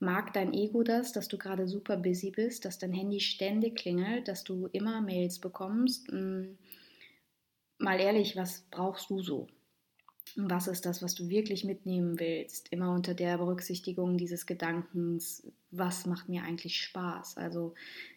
mag 0.00 0.32
dein 0.32 0.52
Ego 0.52 0.82
das, 0.82 1.12
dass 1.12 1.28
du 1.28 1.38
gerade 1.38 1.68
super 1.68 1.96
busy 1.96 2.30
bist, 2.30 2.64
dass 2.64 2.78
dein 2.78 2.92
Handy 2.92 3.20
ständig 3.20 3.76
klingelt, 3.76 4.28
dass 4.28 4.44
du 4.44 4.66
immer 4.72 5.00
Mails 5.00 5.38
bekommst? 5.38 6.10
Hm, 6.10 6.58
mal 7.78 8.00
ehrlich, 8.00 8.36
was 8.36 8.62
brauchst 8.70 9.10
du 9.10 9.22
so? 9.22 9.46
Was 10.36 10.66
ist 10.66 10.86
das, 10.86 11.02
was 11.02 11.14
du 11.14 11.28
wirklich 11.28 11.64
mitnehmen 11.64 12.18
willst? 12.18 12.72
Immer 12.72 12.92
unter 12.92 13.14
der 13.14 13.38
Berücksichtigung 13.38 14.16
dieses 14.16 14.46
Gedankens, 14.46 15.46
was 15.70 16.06
macht 16.06 16.28
mir 16.28 16.42
eigentlich 16.42 16.76
Spaß? 16.78 17.36
Also 17.36 17.74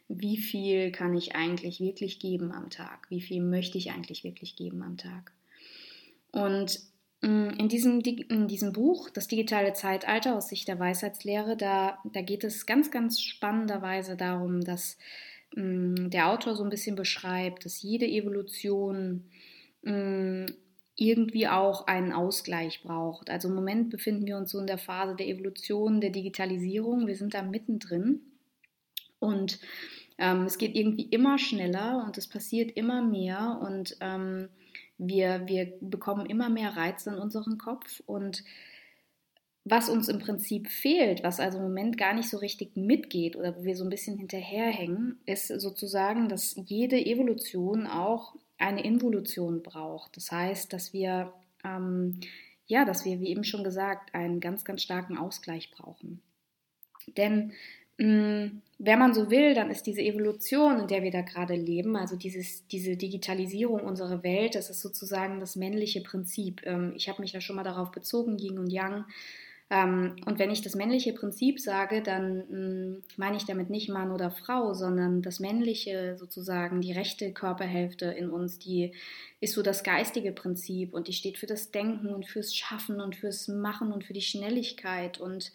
wie 0.07 0.37
viel 0.37 0.91
kann 0.91 1.15
ich 1.15 1.35
eigentlich 1.35 1.79
wirklich 1.79 2.19
geben 2.19 2.51
am 2.51 2.69
Tag? 2.69 3.07
Wie 3.09 3.21
viel 3.21 3.41
möchte 3.41 3.77
ich 3.77 3.91
eigentlich 3.91 4.23
wirklich 4.23 4.55
geben 4.55 4.81
am 4.83 4.97
Tag? 4.97 5.31
Und 6.31 6.79
mm, 7.21 7.49
in 7.57 7.67
diesem, 7.69 7.99
in 8.01 8.47
diesem 8.47 8.71
Buch, 8.71 9.09
Das 9.09 9.27
digitale 9.27 9.73
Zeitalter 9.73 10.35
aus 10.35 10.49
Sicht 10.49 10.67
der 10.67 10.79
Weisheitslehre, 10.79 11.57
da, 11.57 11.97
da 12.05 12.21
geht 12.21 12.43
es 12.43 12.65
ganz, 12.65 12.91
ganz 12.91 13.19
spannenderweise 13.19 14.15
darum, 14.15 14.61
dass 14.61 14.97
mh, 15.55 16.09
der 16.09 16.29
Autor 16.29 16.55
so 16.55 16.63
ein 16.63 16.69
bisschen 16.69 16.95
beschreibt, 16.95 17.65
dass 17.65 17.81
jede 17.81 18.05
Evolution 18.05 19.25
mh, 19.81 20.47
irgendwie 20.95 21.47
auch 21.47 21.87
einen 21.87 22.13
Ausgleich 22.13 22.81
braucht. 22.83 23.29
Also 23.29 23.49
im 23.49 23.55
Moment 23.55 23.89
befinden 23.89 24.25
wir 24.25 24.37
uns 24.37 24.51
so 24.51 24.59
in 24.59 24.67
der 24.67 24.77
Phase 24.77 25.15
der 25.15 25.27
Evolution, 25.27 25.99
der 25.99 26.09
Digitalisierung. 26.09 27.07
Wir 27.07 27.15
sind 27.15 27.33
da 27.33 27.41
mittendrin 27.41 28.21
und 29.19 29.59
ähm, 30.17 30.43
es 30.43 30.57
geht 30.57 30.75
irgendwie 30.75 31.03
immer 31.03 31.37
schneller 31.37 32.03
und 32.05 32.17
es 32.17 32.27
passiert 32.27 32.71
immer 32.77 33.01
mehr 33.01 33.59
und 33.61 33.97
ähm, 33.99 34.47
wir, 34.97 35.47
wir 35.47 35.73
bekommen 35.81 36.25
immer 36.25 36.49
mehr 36.49 36.77
Reize 36.77 37.09
in 37.09 37.17
unseren 37.17 37.57
Kopf 37.57 38.01
und 38.05 38.43
was 39.65 39.89
uns 39.89 40.07
im 40.09 40.19
Prinzip 40.19 40.69
fehlt, 40.69 41.23
was 41.23 41.39
also 41.39 41.57
im 41.57 41.63
Moment 41.63 41.97
gar 41.97 42.13
nicht 42.13 42.29
so 42.29 42.37
richtig 42.37 42.77
mitgeht 42.77 43.35
oder 43.35 43.57
wo 43.57 43.63
wir 43.63 43.75
so 43.75 43.83
ein 43.83 43.89
bisschen 43.89 44.17
hinterherhängen, 44.17 45.19
ist 45.25 45.47
sozusagen, 45.47 46.29
dass 46.29 46.55
jede 46.67 47.03
Evolution 47.03 47.87
auch 47.87 48.35
eine 48.57 48.83
Involution 48.83 49.63
braucht. 49.63 50.15
Das 50.17 50.31
heißt, 50.31 50.71
dass 50.71 50.93
wir, 50.93 51.33
ähm, 51.63 52.19
ja, 52.67 52.85
dass 52.85 53.05
wir, 53.05 53.19
wie 53.19 53.27
eben 53.27 53.43
schon 53.43 53.63
gesagt, 53.63 54.13
einen 54.13 54.39
ganz, 54.39 54.65
ganz 54.65 54.81
starken 54.81 55.17
Ausgleich 55.17 55.71
brauchen. 55.71 56.21
Denn 57.17 57.53
Mm, 57.97 58.61
wenn 58.77 58.99
man 58.99 59.13
so 59.13 59.31
will, 59.31 59.53
dann 59.53 59.71
ist 59.71 59.83
diese 59.83 60.01
Evolution, 60.01 60.81
in 60.81 60.87
der 60.87 61.01
wir 61.01 61.11
da 61.11 61.21
gerade 61.21 61.55
leben, 61.55 61.95
also 61.95 62.17
dieses, 62.17 62.67
diese 62.67 62.97
Digitalisierung 62.97 63.79
unserer 63.81 64.21
Welt, 64.23 64.55
das 64.55 64.69
ist 64.69 64.81
sozusagen 64.81 65.39
das 65.39 65.55
männliche 65.55 66.01
Prinzip. 66.01 66.61
Ähm, 66.65 66.93
ich 66.97 67.07
habe 67.07 67.21
mich 67.21 67.31
da 67.31 67.39
schon 67.39 67.55
mal 67.55 67.63
darauf 67.63 67.91
bezogen, 67.91 68.37
Yin 68.37 68.59
und 68.59 68.69
Yang. 68.69 69.05
Ähm, 69.69 70.15
und 70.25 70.37
wenn 70.37 70.51
ich 70.51 70.61
das 70.61 70.75
männliche 70.75 71.13
Prinzip 71.13 71.59
sage, 71.59 72.03
dann 72.03 72.37
mm, 72.49 73.03
meine 73.17 73.37
ich 73.37 73.45
damit 73.45 73.71
nicht 73.71 73.89
Mann 73.89 74.11
oder 74.11 74.29
Frau, 74.29 74.73
sondern 74.73 75.23
das 75.23 75.39
männliche 75.39 76.17
sozusagen, 76.17 76.81
die 76.81 76.91
rechte 76.91 77.33
Körperhälfte 77.33 78.05
in 78.05 78.29
uns, 78.29 78.59
die 78.59 78.93
ist 79.39 79.53
so 79.53 79.63
das 79.63 79.83
geistige 79.83 80.31
Prinzip 80.31 80.93
und 80.93 81.07
die 81.07 81.13
steht 81.13 81.39
für 81.39 81.47
das 81.47 81.71
Denken 81.71 82.09
und 82.09 82.27
fürs 82.27 82.55
Schaffen 82.55 83.01
und 83.01 83.15
fürs 83.15 83.47
Machen 83.47 83.91
und 83.91 84.03
für 84.03 84.13
die 84.13 84.21
Schnelligkeit. 84.21 85.19
Und 85.19 85.51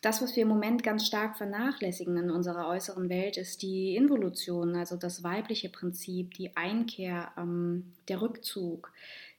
das, 0.00 0.22
was 0.22 0.36
wir 0.36 0.42
im 0.42 0.48
Moment 0.48 0.82
ganz 0.82 1.06
stark 1.06 1.36
vernachlässigen 1.36 2.16
in 2.16 2.30
unserer 2.30 2.68
äußeren 2.68 3.10
Welt, 3.10 3.36
ist 3.36 3.60
die 3.60 3.94
Involution, 3.94 4.74
also 4.74 4.96
das 4.96 5.22
weibliche 5.22 5.68
Prinzip, 5.68 6.32
die 6.34 6.56
Einkehr, 6.56 7.32
ähm, 7.36 7.92
der 8.08 8.22
Rückzug, 8.22 8.90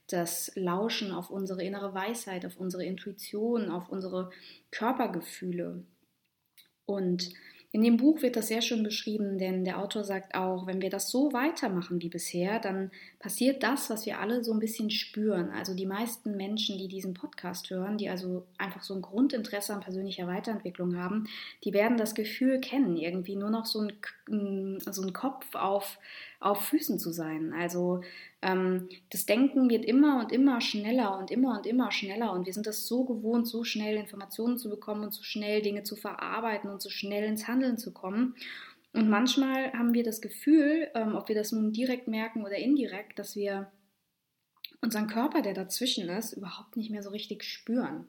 das 0.08 0.52
Lauschen 0.54 1.12
auf 1.12 1.30
unsere 1.30 1.64
innere 1.64 1.94
Weisheit, 1.94 2.46
auf 2.46 2.56
unsere 2.56 2.84
Intuition, 2.84 3.70
auf 3.70 3.88
unsere 3.88 4.30
Körpergefühle. 4.70 5.84
Und 6.84 7.30
in 7.76 7.82
dem 7.82 7.98
Buch 7.98 8.22
wird 8.22 8.36
das 8.36 8.48
sehr 8.48 8.62
schön 8.62 8.82
beschrieben, 8.82 9.36
denn 9.36 9.64
der 9.64 9.78
Autor 9.78 10.02
sagt 10.02 10.34
auch, 10.34 10.66
wenn 10.66 10.80
wir 10.80 10.88
das 10.88 11.10
so 11.10 11.34
weitermachen 11.34 12.00
wie 12.00 12.08
bisher, 12.08 12.58
dann 12.58 12.90
passiert 13.18 13.62
das, 13.62 13.90
was 13.90 14.06
wir 14.06 14.18
alle 14.18 14.42
so 14.42 14.54
ein 14.54 14.60
bisschen 14.60 14.88
spüren. 14.88 15.50
Also 15.50 15.74
die 15.74 15.84
meisten 15.84 16.38
Menschen, 16.38 16.78
die 16.78 16.88
diesen 16.88 17.12
Podcast 17.12 17.68
hören, 17.68 17.98
die 17.98 18.08
also 18.08 18.46
einfach 18.56 18.82
so 18.82 18.94
ein 18.94 19.02
Grundinteresse 19.02 19.74
an 19.74 19.80
persönlicher 19.80 20.26
Weiterentwicklung 20.26 20.96
haben, 20.96 21.28
die 21.64 21.74
werden 21.74 21.98
das 21.98 22.14
Gefühl 22.14 22.60
kennen, 22.60 22.96
irgendwie 22.96 23.36
nur 23.36 23.50
noch 23.50 23.66
so 23.66 23.80
ein, 23.80 24.80
so 24.80 25.02
ein 25.02 25.12
Kopf 25.12 25.54
auf, 25.54 25.98
auf 26.40 26.60
Füßen 26.66 26.98
zu 26.98 27.10
sein. 27.12 27.52
Also 27.52 28.02
ähm, 28.42 28.88
das 29.10 29.26
Denken 29.26 29.70
wird 29.70 29.84
immer 29.84 30.20
und 30.20 30.32
immer 30.32 30.60
schneller 30.60 31.18
und 31.18 31.30
immer 31.30 31.56
und 31.56 31.66
immer 31.66 31.90
schneller 31.90 32.32
und 32.32 32.46
wir 32.46 32.52
sind 32.52 32.66
das 32.66 32.86
so 32.86 33.04
gewohnt, 33.04 33.46
so 33.46 33.64
schnell 33.64 33.96
Informationen 33.96 34.58
zu 34.58 34.68
bekommen 34.68 35.04
und 35.04 35.14
so 35.14 35.22
schnell 35.22 35.62
Dinge 35.62 35.82
zu 35.82 35.96
verarbeiten 35.96 36.70
und 36.70 36.82
so 36.82 36.90
schnell 36.90 37.24
ins 37.24 37.48
Handeln 37.48 37.78
zu 37.78 37.92
kommen. 37.92 38.34
Und 38.92 39.10
manchmal 39.10 39.72
haben 39.72 39.92
wir 39.92 40.04
das 40.04 40.20
Gefühl, 40.20 40.88
ähm, 40.94 41.14
ob 41.16 41.28
wir 41.28 41.34
das 41.34 41.52
nun 41.52 41.72
direkt 41.72 42.08
merken 42.08 42.44
oder 42.44 42.56
indirekt, 42.56 43.18
dass 43.18 43.36
wir 43.36 43.70
unseren 44.80 45.06
Körper, 45.06 45.42
der 45.42 45.54
dazwischen 45.54 46.08
ist, 46.08 46.32
überhaupt 46.32 46.76
nicht 46.76 46.90
mehr 46.90 47.02
so 47.02 47.10
richtig 47.10 47.44
spüren. 47.44 48.06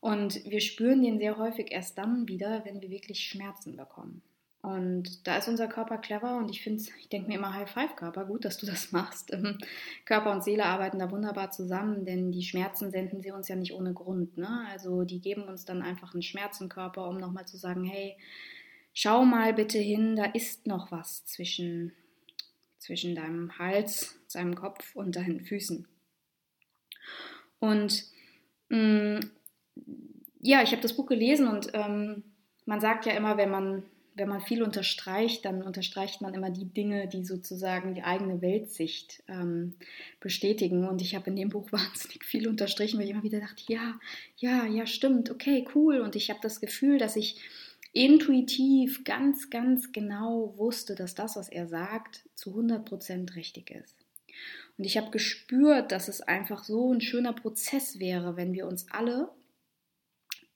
Und 0.00 0.44
wir 0.46 0.60
spüren 0.60 1.02
den 1.02 1.18
sehr 1.18 1.36
häufig 1.36 1.70
erst 1.70 1.98
dann 1.98 2.26
wieder, 2.26 2.64
wenn 2.64 2.80
wir 2.80 2.90
wirklich 2.90 3.20
Schmerzen 3.20 3.76
bekommen. 3.76 4.22
Und 4.62 5.26
da 5.26 5.38
ist 5.38 5.48
unser 5.48 5.68
Körper 5.68 5.96
clever 5.96 6.36
und 6.36 6.50
ich 6.50 6.62
finde, 6.62 6.82
ich 6.98 7.08
denke 7.08 7.28
mir 7.28 7.38
immer 7.38 7.54
High 7.54 7.70
Five 7.70 7.96
Körper, 7.96 8.26
gut, 8.26 8.44
dass 8.44 8.58
du 8.58 8.66
das 8.66 8.92
machst. 8.92 9.32
Ähm, 9.32 9.58
Körper 10.04 10.32
und 10.32 10.44
Seele 10.44 10.66
arbeiten 10.66 10.98
da 10.98 11.10
wunderbar 11.10 11.50
zusammen, 11.50 12.04
denn 12.04 12.30
die 12.30 12.42
Schmerzen 12.42 12.90
senden 12.90 13.22
sie 13.22 13.30
uns 13.30 13.48
ja 13.48 13.56
nicht 13.56 13.72
ohne 13.72 13.94
Grund. 13.94 14.36
Ne? 14.36 14.66
Also 14.70 15.04
die 15.04 15.20
geben 15.20 15.44
uns 15.44 15.64
dann 15.64 15.80
einfach 15.80 16.12
einen 16.12 16.22
Schmerzenkörper, 16.22 17.08
um 17.08 17.16
nochmal 17.16 17.46
zu 17.46 17.56
sagen, 17.56 17.84
hey, 17.84 18.18
schau 18.92 19.24
mal 19.24 19.54
bitte 19.54 19.78
hin, 19.78 20.14
da 20.16 20.26
ist 20.26 20.66
noch 20.66 20.92
was 20.92 21.24
zwischen, 21.24 21.92
zwischen 22.76 23.14
deinem 23.14 23.58
Hals, 23.58 24.20
deinem 24.30 24.54
Kopf 24.54 24.94
und 24.94 25.16
deinen 25.16 25.40
Füßen. 25.40 25.88
Und 27.60 28.04
mh, 28.68 29.20
mm, 29.20 29.30
ja, 30.42 30.62
ich 30.62 30.72
habe 30.72 30.82
das 30.82 30.96
Buch 30.96 31.06
gelesen 31.06 31.48
und 31.48 31.70
ähm, 31.72 32.24
man 32.66 32.80
sagt 32.80 33.06
ja 33.06 33.12
immer, 33.12 33.36
wenn 33.36 33.50
man 33.50 33.84
wenn 34.14 34.28
man 34.28 34.40
viel 34.40 34.62
unterstreicht, 34.62 35.44
dann 35.44 35.62
unterstreicht 35.62 36.20
man 36.20 36.34
immer 36.34 36.50
die 36.50 36.66
Dinge, 36.66 37.08
die 37.08 37.24
sozusagen 37.24 37.94
die 37.94 38.02
eigene 38.02 38.42
Weltsicht 38.42 39.22
ähm, 39.28 39.74
bestätigen. 40.20 40.86
Und 40.86 41.00
ich 41.00 41.14
habe 41.14 41.30
in 41.30 41.36
dem 41.36 41.48
Buch 41.48 41.70
wahnsinnig 41.72 42.24
viel 42.24 42.48
unterstrichen, 42.48 42.98
weil 42.98 43.04
ich 43.06 43.12
immer 43.12 43.22
wieder 43.22 43.40
dachte, 43.40 43.62
ja, 43.68 43.98
ja, 44.36 44.66
ja, 44.66 44.86
stimmt, 44.86 45.30
okay, 45.30 45.66
cool. 45.74 46.00
Und 46.00 46.16
ich 46.16 46.30
habe 46.30 46.40
das 46.42 46.60
Gefühl, 46.60 46.98
dass 46.98 47.16
ich 47.16 47.40
intuitiv 47.92 49.04
ganz, 49.04 49.50
ganz 49.50 49.92
genau 49.92 50.54
wusste, 50.56 50.94
dass 50.94 51.14
das, 51.14 51.36
was 51.36 51.48
er 51.48 51.66
sagt, 51.66 52.28
zu 52.34 52.56
100% 52.56 53.34
richtig 53.34 53.70
ist. 53.70 53.96
Und 54.78 54.84
ich 54.84 54.96
habe 54.96 55.10
gespürt, 55.10 55.92
dass 55.92 56.08
es 56.08 56.20
einfach 56.20 56.64
so 56.64 56.92
ein 56.92 57.00
schöner 57.00 57.32
Prozess 57.32 57.98
wäre, 57.98 58.36
wenn 58.36 58.54
wir 58.54 58.66
uns 58.66 58.90
alle 58.90 59.30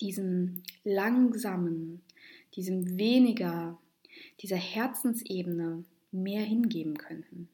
diesen 0.00 0.62
langsamen, 0.82 2.02
diesem 2.54 2.98
weniger, 2.98 3.78
dieser 4.40 4.56
Herzensebene 4.56 5.84
mehr 6.10 6.42
hingeben 6.42 6.96
könnten. 6.96 7.48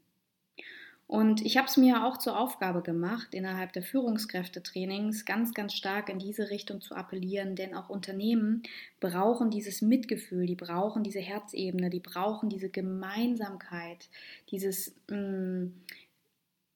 Und 1.11 1.45
ich 1.45 1.57
habe 1.57 1.67
es 1.67 1.77
mir 1.77 2.05
auch 2.05 2.19
zur 2.19 2.39
Aufgabe 2.39 2.83
gemacht, 2.83 3.35
innerhalb 3.35 3.73
der 3.73 3.83
Führungskräftetrainings 3.83 5.25
ganz, 5.25 5.55
ganz 5.55 5.75
stark 5.75 6.09
in 6.09 6.21
diese 6.21 6.51
Richtung 6.51 6.81
zu 6.81 6.95
appellieren, 6.95 7.57
denn 7.57 7.75
auch 7.75 7.89
Unternehmen 7.89 8.63
brauchen 9.01 9.51
dieses 9.51 9.83
Mitgefühl, 9.83 10.47
die 10.47 10.55
brauchen 10.55 11.03
diese 11.03 11.19
Herzebene, 11.19 11.91
die 11.91 11.99
brauchen 11.99 12.49
diese 12.49 12.69
Gemeinsamkeit, 12.69 14.09
dieses, 14.53 14.95
mh, 15.09 15.17
mm, 15.17 15.75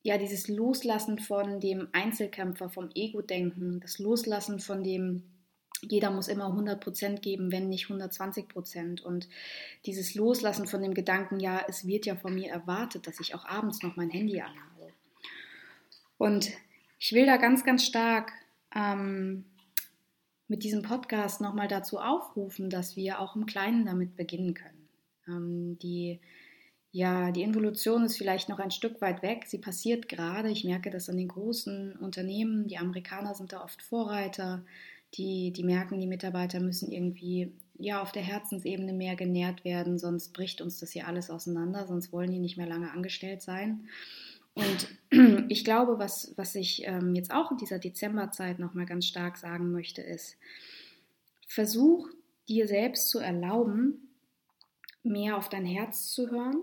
ja, 0.02 0.18
dieses 0.18 0.48
Loslassen 0.48 1.20
von 1.20 1.60
dem 1.60 1.86
Einzelkämpfer, 1.92 2.68
vom 2.68 2.90
Ego-Denken, 2.92 3.78
das 3.78 4.00
Loslassen 4.00 4.58
von 4.58 4.82
dem 4.82 5.22
jeder 5.92 6.10
muss 6.10 6.28
immer 6.28 6.46
100% 6.46 7.20
geben, 7.20 7.52
wenn 7.52 7.68
nicht 7.68 7.86
120% 7.86 9.02
Und 9.02 9.28
dieses 9.86 10.14
Loslassen 10.14 10.66
von 10.66 10.82
dem 10.82 10.94
Gedanken, 10.94 11.40
ja, 11.40 11.60
es 11.68 11.86
wird 11.86 12.06
ja 12.06 12.16
von 12.16 12.34
mir 12.34 12.50
erwartet, 12.50 13.06
dass 13.06 13.20
ich 13.20 13.34
auch 13.34 13.44
abends 13.44 13.82
noch 13.82 13.96
mein 13.96 14.10
Handy 14.10 14.40
anhabe. 14.40 14.92
Und 16.18 16.50
ich 16.98 17.12
will 17.12 17.26
da 17.26 17.36
ganz, 17.36 17.64
ganz 17.64 17.84
stark 17.84 18.32
ähm, 18.74 19.44
mit 20.48 20.64
diesem 20.64 20.82
Podcast 20.82 21.40
nochmal 21.40 21.68
dazu 21.68 21.98
aufrufen, 21.98 22.70
dass 22.70 22.96
wir 22.96 23.20
auch 23.20 23.36
im 23.36 23.46
Kleinen 23.46 23.86
damit 23.86 24.16
beginnen 24.16 24.54
können. 24.54 24.88
Ähm, 25.26 25.78
die, 25.80 26.20
ja, 26.92 27.32
die 27.32 27.42
Involution 27.42 28.04
ist 28.04 28.16
vielleicht 28.16 28.48
noch 28.48 28.58
ein 28.58 28.70
Stück 28.70 29.00
weit 29.00 29.22
weg. 29.22 29.44
Sie 29.46 29.58
passiert 29.58 30.08
gerade. 30.08 30.50
Ich 30.50 30.64
merke 30.64 30.90
das 30.90 31.08
an 31.08 31.16
den 31.16 31.28
großen 31.28 31.96
Unternehmen. 31.96 32.68
Die 32.68 32.78
Amerikaner 32.78 33.34
sind 33.34 33.52
da 33.52 33.64
oft 33.64 33.82
Vorreiter 33.82 34.64
die, 35.14 35.52
die 35.52 35.64
merken, 35.64 36.00
die 36.00 36.06
Mitarbeiter 36.06 36.60
müssen 36.60 36.90
irgendwie 36.90 37.52
ja 37.78 38.00
auf 38.02 38.12
der 38.12 38.22
Herzensebene 38.22 38.92
mehr 38.92 39.16
genährt 39.16 39.64
werden, 39.64 39.98
sonst 39.98 40.32
bricht 40.32 40.60
uns 40.60 40.78
das 40.78 40.90
hier 40.92 41.06
alles 41.06 41.30
auseinander, 41.30 41.86
sonst 41.86 42.12
wollen 42.12 42.30
die 42.30 42.38
nicht 42.38 42.56
mehr 42.56 42.66
lange 42.66 42.90
angestellt 42.90 43.42
sein. 43.42 43.88
Und 44.54 44.88
ich 45.48 45.64
glaube, 45.64 45.98
was, 45.98 46.32
was 46.36 46.54
ich 46.54 46.86
ähm, 46.86 47.14
jetzt 47.14 47.32
auch 47.32 47.50
in 47.50 47.56
dieser 47.56 47.78
Dezemberzeit 47.78 48.58
nochmal 48.58 48.86
ganz 48.86 49.06
stark 49.06 49.36
sagen 49.36 49.72
möchte, 49.72 50.02
ist, 50.02 50.36
versuch 51.48 52.08
dir 52.48 52.68
selbst 52.68 53.08
zu 53.08 53.18
erlauben, 53.18 54.08
mehr 55.02 55.36
auf 55.36 55.48
dein 55.48 55.66
Herz 55.66 56.10
zu 56.12 56.30
hören. 56.30 56.62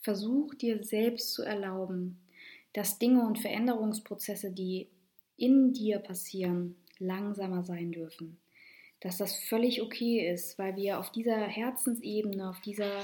Versuch 0.00 0.54
dir 0.54 0.82
selbst 0.82 1.34
zu 1.34 1.42
erlauben, 1.42 2.18
dass 2.72 2.98
Dinge 2.98 3.26
und 3.26 3.38
Veränderungsprozesse, 3.38 4.50
die 4.50 4.88
in 5.36 5.72
dir 5.72 5.98
passieren, 5.98 6.76
langsamer 7.00 7.64
sein 7.64 7.92
dürfen. 7.92 8.38
Dass 9.00 9.16
das 9.16 9.34
völlig 9.34 9.82
okay 9.82 10.30
ist, 10.30 10.58
weil 10.58 10.76
wir 10.76 10.98
auf 10.98 11.10
dieser 11.10 11.46
Herzensebene, 11.46 12.48
auf 12.48 12.60
dieser 12.60 13.02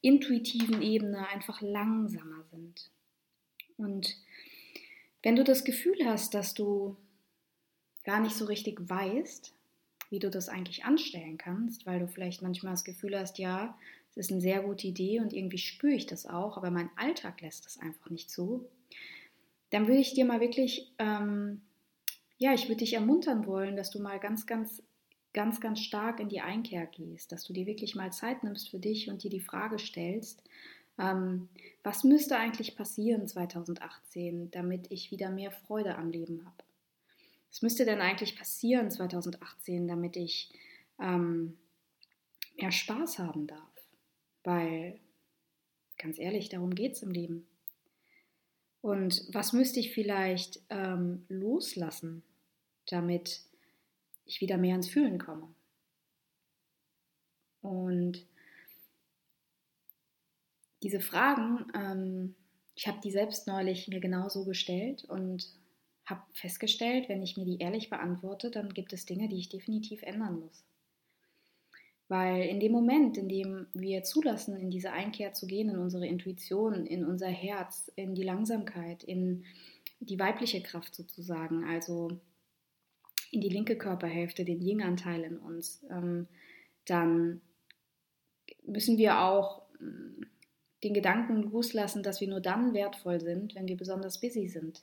intuitiven 0.00 0.82
Ebene 0.82 1.28
einfach 1.28 1.60
langsamer 1.60 2.44
sind. 2.50 2.90
Und 3.76 4.16
wenn 5.22 5.36
du 5.36 5.44
das 5.44 5.64
Gefühl 5.64 5.98
hast, 6.04 6.34
dass 6.34 6.54
du 6.54 6.96
gar 8.04 8.20
nicht 8.20 8.34
so 8.34 8.44
richtig 8.46 8.78
weißt, 8.88 9.54
wie 10.10 10.18
du 10.18 10.30
das 10.30 10.48
eigentlich 10.48 10.84
anstellen 10.84 11.38
kannst, 11.38 11.86
weil 11.86 12.00
du 12.00 12.08
vielleicht 12.08 12.42
manchmal 12.42 12.74
das 12.74 12.84
Gefühl 12.84 13.18
hast, 13.18 13.38
ja, 13.38 13.78
es 14.10 14.26
ist 14.26 14.32
eine 14.32 14.40
sehr 14.40 14.60
gute 14.60 14.86
Idee 14.86 15.20
und 15.20 15.32
irgendwie 15.32 15.58
spüre 15.58 15.94
ich 15.94 16.06
das 16.06 16.26
auch, 16.26 16.56
aber 16.56 16.70
mein 16.70 16.90
Alltag 16.96 17.40
lässt 17.40 17.64
das 17.64 17.78
einfach 17.78 18.10
nicht 18.10 18.30
zu, 18.30 18.68
dann 19.70 19.86
würde 19.88 20.00
ich 20.00 20.12
dir 20.12 20.26
mal 20.26 20.40
wirklich, 20.40 20.92
ähm, 20.98 21.62
ja, 22.42 22.52
ich 22.52 22.64
würde 22.64 22.78
dich 22.78 22.94
ermuntern 22.94 23.46
wollen, 23.46 23.76
dass 23.76 23.90
du 23.90 24.02
mal 24.02 24.18
ganz, 24.18 24.46
ganz, 24.46 24.82
ganz, 25.32 25.60
ganz 25.60 25.78
stark 25.78 26.18
in 26.18 26.28
die 26.28 26.40
Einkehr 26.40 26.86
gehst, 26.86 27.30
dass 27.30 27.44
du 27.44 27.52
dir 27.52 27.66
wirklich 27.66 27.94
mal 27.94 28.12
Zeit 28.12 28.42
nimmst 28.42 28.68
für 28.68 28.80
dich 28.80 29.08
und 29.08 29.22
dir 29.22 29.30
die 29.30 29.40
Frage 29.40 29.78
stellst, 29.78 30.42
ähm, 30.98 31.48
was 31.84 32.02
müsste 32.02 32.36
eigentlich 32.36 32.76
passieren 32.76 33.28
2018, 33.28 34.50
damit 34.50 34.90
ich 34.90 35.12
wieder 35.12 35.30
mehr 35.30 35.52
Freude 35.52 35.94
am 35.94 36.10
Leben 36.10 36.44
habe? 36.44 36.64
Was 37.48 37.62
müsste 37.62 37.84
denn 37.84 38.00
eigentlich 38.00 38.36
passieren 38.36 38.90
2018, 38.90 39.86
damit 39.86 40.16
ich 40.16 40.50
ähm, 41.00 41.56
mehr 42.56 42.72
Spaß 42.72 43.20
haben 43.20 43.46
darf? 43.46 43.70
Weil, 44.42 44.98
ganz 45.96 46.18
ehrlich, 46.18 46.48
darum 46.48 46.74
geht 46.74 46.94
es 46.94 47.04
im 47.04 47.12
Leben. 47.12 47.46
Und 48.80 49.28
was 49.32 49.52
müsste 49.52 49.78
ich 49.78 49.94
vielleicht 49.94 50.60
ähm, 50.68 51.24
loslassen, 51.28 52.24
damit 52.86 53.42
ich 54.24 54.40
wieder 54.40 54.56
mehr 54.56 54.76
ins 54.76 54.88
Fühlen 54.88 55.18
komme? 55.18 55.48
Und 57.60 58.26
diese 60.82 61.00
Fragen, 61.00 61.66
ähm, 61.74 62.34
ich 62.74 62.88
habe 62.88 63.00
die 63.02 63.10
selbst 63.10 63.46
neulich 63.46 63.88
mir 63.88 64.00
genauso 64.00 64.44
gestellt 64.44 65.04
und 65.04 65.48
habe 66.04 66.22
festgestellt, 66.32 67.08
wenn 67.08 67.22
ich 67.22 67.36
mir 67.36 67.44
die 67.44 67.58
ehrlich 67.58 67.88
beantworte, 67.90 68.50
dann 68.50 68.74
gibt 68.74 68.92
es 68.92 69.06
Dinge, 69.06 69.28
die 69.28 69.38
ich 69.38 69.48
definitiv 69.48 70.02
ändern 70.02 70.40
muss. 70.40 70.64
Weil 72.08 72.42
in 72.42 72.60
dem 72.60 72.72
Moment, 72.72 73.16
in 73.16 73.28
dem 73.28 73.68
wir 73.72 74.02
zulassen, 74.02 74.56
in 74.56 74.70
diese 74.70 74.92
Einkehr 74.92 75.32
zu 75.32 75.46
gehen, 75.46 75.70
in 75.70 75.78
unsere 75.78 76.06
Intuition, 76.06 76.84
in 76.84 77.06
unser 77.06 77.28
Herz, 77.28 77.90
in 77.94 78.14
die 78.14 78.24
Langsamkeit, 78.24 79.04
in 79.04 79.44
die 80.00 80.18
weibliche 80.18 80.62
Kraft 80.62 80.94
sozusagen, 80.94 81.64
also 81.64 82.20
die 83.40 83.48
linke 83.48 83.76
Körperhälfte, 83.76 84.44
den 84.44 84.60
Yin-Anteil 84.60 85.22
in 85.24 85.38
uns, 85.38 85.84
ähm, 85.90 86.28
dann 86.86 87.40
müssen 88.64 88.98
wir 88.98 89.20
auch 89.20 89.62
mm, 89.80 90.22
den 90.84 90.94
Gedanken 90.94 91.42
loslassen, 91.42 92.02
dass 92.02 92.20
wir 92.20 92.28
nur 92.28 92.40
dann 92.40 92.74
wertvoll 92.74 93.20
sind, 93.20 93.54
wenn 93.54 93.68
wir 93.68 93.76
besonders 93.76 94.20
busy 94.20 94.48
sind. 94.48 94.82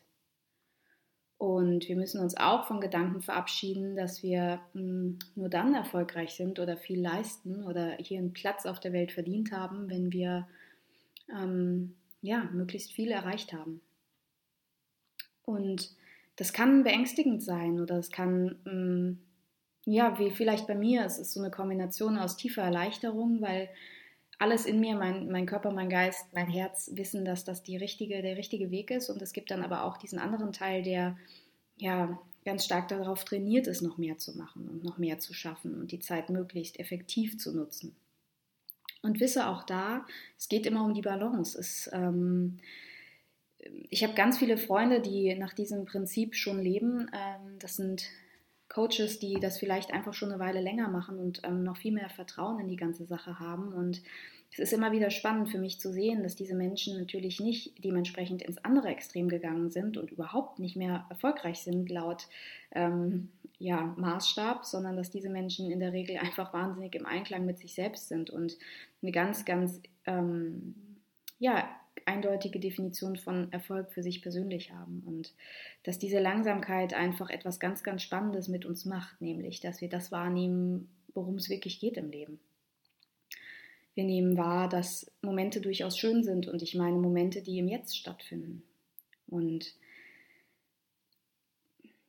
Und 1.38 1.88
wir 1.88 1.96
müssen 1.96 2.20
uns 2.20 2.36
auch 2.36 2.68
von 2.68 2.82
Gedanken 2.82 3.22
verabschieden, 3.22 3.96
dass 3.96 4.24
wir 4.24 4.60
mh, 4.74 4.82
hm, 4.82 5.20
nur 5.36 5.50
dann 5.50 5.74
erfolgreich 5.74 6.32
sind 6.32 6.60
oder 6.60 6.76
viel 6.76 7.00
leisten 7.00 7.64
oder 7.64 7.96
hier 7.98 8.20
einen 8.20 8.34
Platz 8.34 8.66
auf 8.66 8.80
der 8.80 8.94
Welt 8.94 9.12
verdient 9.12 9.52
haben, 9.52 9.90
wenn 9.90 10.12
wir 10.12 10.48
ähm, 11.30 11.96
ja, 12.22 12.44
möglichst 12.52 12.92
viel 12.92 13.12
erreicht 13.12 13.54
haben. 13.54 13.82
Und 15.44 15.96
das 16.40 16.54
kann 16.54 16.84
beängstigend 16.84 17.44
sein 17.44 17.82
oder 17.82 17.98
es 17.98 18.12
kann, 18.12 18.56
mh, 18.64 18.72
hm, 18.72 19.20
ja, 19.84 20.18
wie 20.20 20.32
vielleicht 20.32 20.68
bei 20.68 20.76
mir, 20.76 21.04
es 21.04 21.20
ist 21.20 21.34
so 21.34 21.42
eine 21.42 21.52
Kombination 21.52 22.18
aus 22.18 22.38
tiefer 22.38 22.62
Erleichterung, 22.62 23.42
weil 23.42 23.70
alles 24.38 24.66
in 24.66 24.80
mir, 24.80 24.96
mein, 24.96 25.30
mein 25.30 25.46
Körper, 25.46 25.72
mein 25.72 25.90
Geist, 25.90 26.34
mein 26.34 26.48
Herz 26.48 26.92
wissen, 26.94 27.26
dass 27.26 27.44
das 27.44 27.64
die 27.64 27.76
richtige, 27.76 28.22
der 28.22 28.38
richtige 28.38 28.72
Weg 28.72 28.90
ist. 28.90 29.10
Und 29.10 29.22
es 29.22 29.34
gibt 29.34 29.52
dann 29.52 29.64
aber 29.64 29.84
auch 29.84 29.98
diesen 29.98 30.18
anderen 30.18 30.54
Teil, 30.54 30.82
der 30.82 31.18
ja 31.76 32.18
ganz 32.46 32.64
stark 32.64 32.88
darauf 32.88 33.26
trainiert 33.26 33.68
ist, 33.68 33.82
noch 33.82 33.98
mehr 33.98 34.18
zu 34.18 34.38
machen 34.38 34.70
und 34.70 34.82
noch 34.82 34.98
mehr 34.98 35.20
zu 35.20 35.34
schaffen 35.34 35.78
und 35.78 35.92
die 35.92 36.00
Zeit 36.00 36.30
möglichst 36.30 36.80
effektiv 36.80 37.38
zu 37.38 37.54
nutzen. 37.54 37.98
Und 39.02 39.20
wisse 39.20 39.48
auch 39.48 39.64
da, 39.64 40.06
es 40.38 40.48
geht 40.48 40.66
immer 40.66 40.86
um 40.86 40.94
die 40.94 41.02
Balance. 41.02 41.60
Es, 41.60 41.90
ähm, 41.92 42.60
ich 43.90 44.04
habe 44.04 44.14
ganz 44.14 44.38
viele 44.38 44.58
Freunde, 44.58 45.02
die 45.02 45.36
nach 45.36 45.54
diesem 45.54 45.86
Prinzip 45.86 46.36
schon 46.36 46.60
leben. 46.60 47.10
Ähm, 47.14 47.60
das 47.60 47.76
sind 47.76 48.04
Coaches, 48.70 49.20
die 49.20 49.40
das 49.40 49.58
vielleicht 49.58 49.92
einfach 49.92 50.14
schon 50.14 50.32
eine 50.32 50.40
Weile 50.40 50.62
länger 50.62 50.88
machen 50.88 51.20
und 51.20 51.42
ähm, 51.44 51.64
noch 51.64 51.78
viel 51.78 51.92
mehr 51.92 52.10
Vertrauen 52.10 52.60
in 52.60 52.68
die 52.68 52.76
ganze 52.76 53.06
Sache 53.06 53.40
haben. 53.40 53.74
Und 53.74 54.02
es 54.52 54.60
ist 54.60 54.74
immer 54.74 54.92
wieder 54.92 55.10
spannend 55.10 55.50
für 55.50 55.60
mich 55.60 55.80
zu 55.80 55.92
sehen, 55.92 56.24
dass 56.24 56.36
diese 56.36 56.56
Menschen 56.56 56.98
natürlich 56.98 57.40
nicht 57.40 57.84
dementsprechend 57.84 58.42
ins 58.42 58.64
andere 58.64 58.90
Extrem 58.90 59.28
gegangen 59.28 59.70
sind 59.70 59.98
und 59.98 60.12
überhaupt 60.12 60.60
nicht 60.60 60.76
mehr 60.76 61.06
erfolgreich 61.10 61.60
sind 61.60 61.90
laut 61.90 62.28
ähm, 62.72 63.30
ja, 63.58 63.94
Maßstab, 63.98 64.66
sondern 64.66 64.96
dass 64.96 65.10
diese 65.10 65.30
Menschen 65.30 65.70
in 65.70 65.80
der 65.80 65.94
Regel 65.94 66.18
einfach 66.18 66.54
wahnsinnig 66.54 66.96
im 66.96 67.06
Einklang 67.06 67.46
mit 67.46 67.60
sich 67.60 67.74
selbst 67.74 68.08
sind 68.08 68.30
und 68.30 68.58
eine 69.02 69.12
ganz, 69.12 69.46
ganz 69.46 69.82
ähm, 70.06 70.76
ja, 71.40 71.70
eindeutige 72.06 72.60
Definition 72.60 73.16
von 73.16 73.52
Erfolg 73.52 73.92
für 73.92 74.04
sich 74.04 74.22
persönlich 74.22 74.72
haben 74.72 75.04
und 75.06 75.34
dass 75.84 76.00
diese 76.00 76.20
Langsamkeit 76.20 76.94
einfach 76.94 77.30
etwas 77.30 77.60
ganz, 77.60 77.84
ganz 77.84 78.02
Spannendes 78.02 78.48
mit 78.48 78.66
uns 78.66 78.86
macht, 78.86 79.22
nämlich 79.22 79.60
dass 79.60 79.82
wir 79.82 79.90
das 79.90 80.12
wahrnehmen, 80.12 80.90
worum 81.14 81.36
es 81.36 81.50
wirklich 81.50 81.80
geht 81.80 81.98
im 81.98 82.10
Leben. 82.10 82.40
Wir 83.96 84.04
nehmen 84.04 84.38
wahr, 84.38 84.70
dass 84.70 85.12
Momente 85.22 85.62
durchaus 85.62 85.98
schön 85.98 86.24
sind 86.24 86.48
und 86.48 86.62
ich 86.62 86.76
meine 86.76 86.98
Momente, 86.98 87.42
die 87.42 87.60
im 87.60 87.68
Jetzt 87.68 87.98
stattfinden. 87.98 88.64
Und 89.28 89.74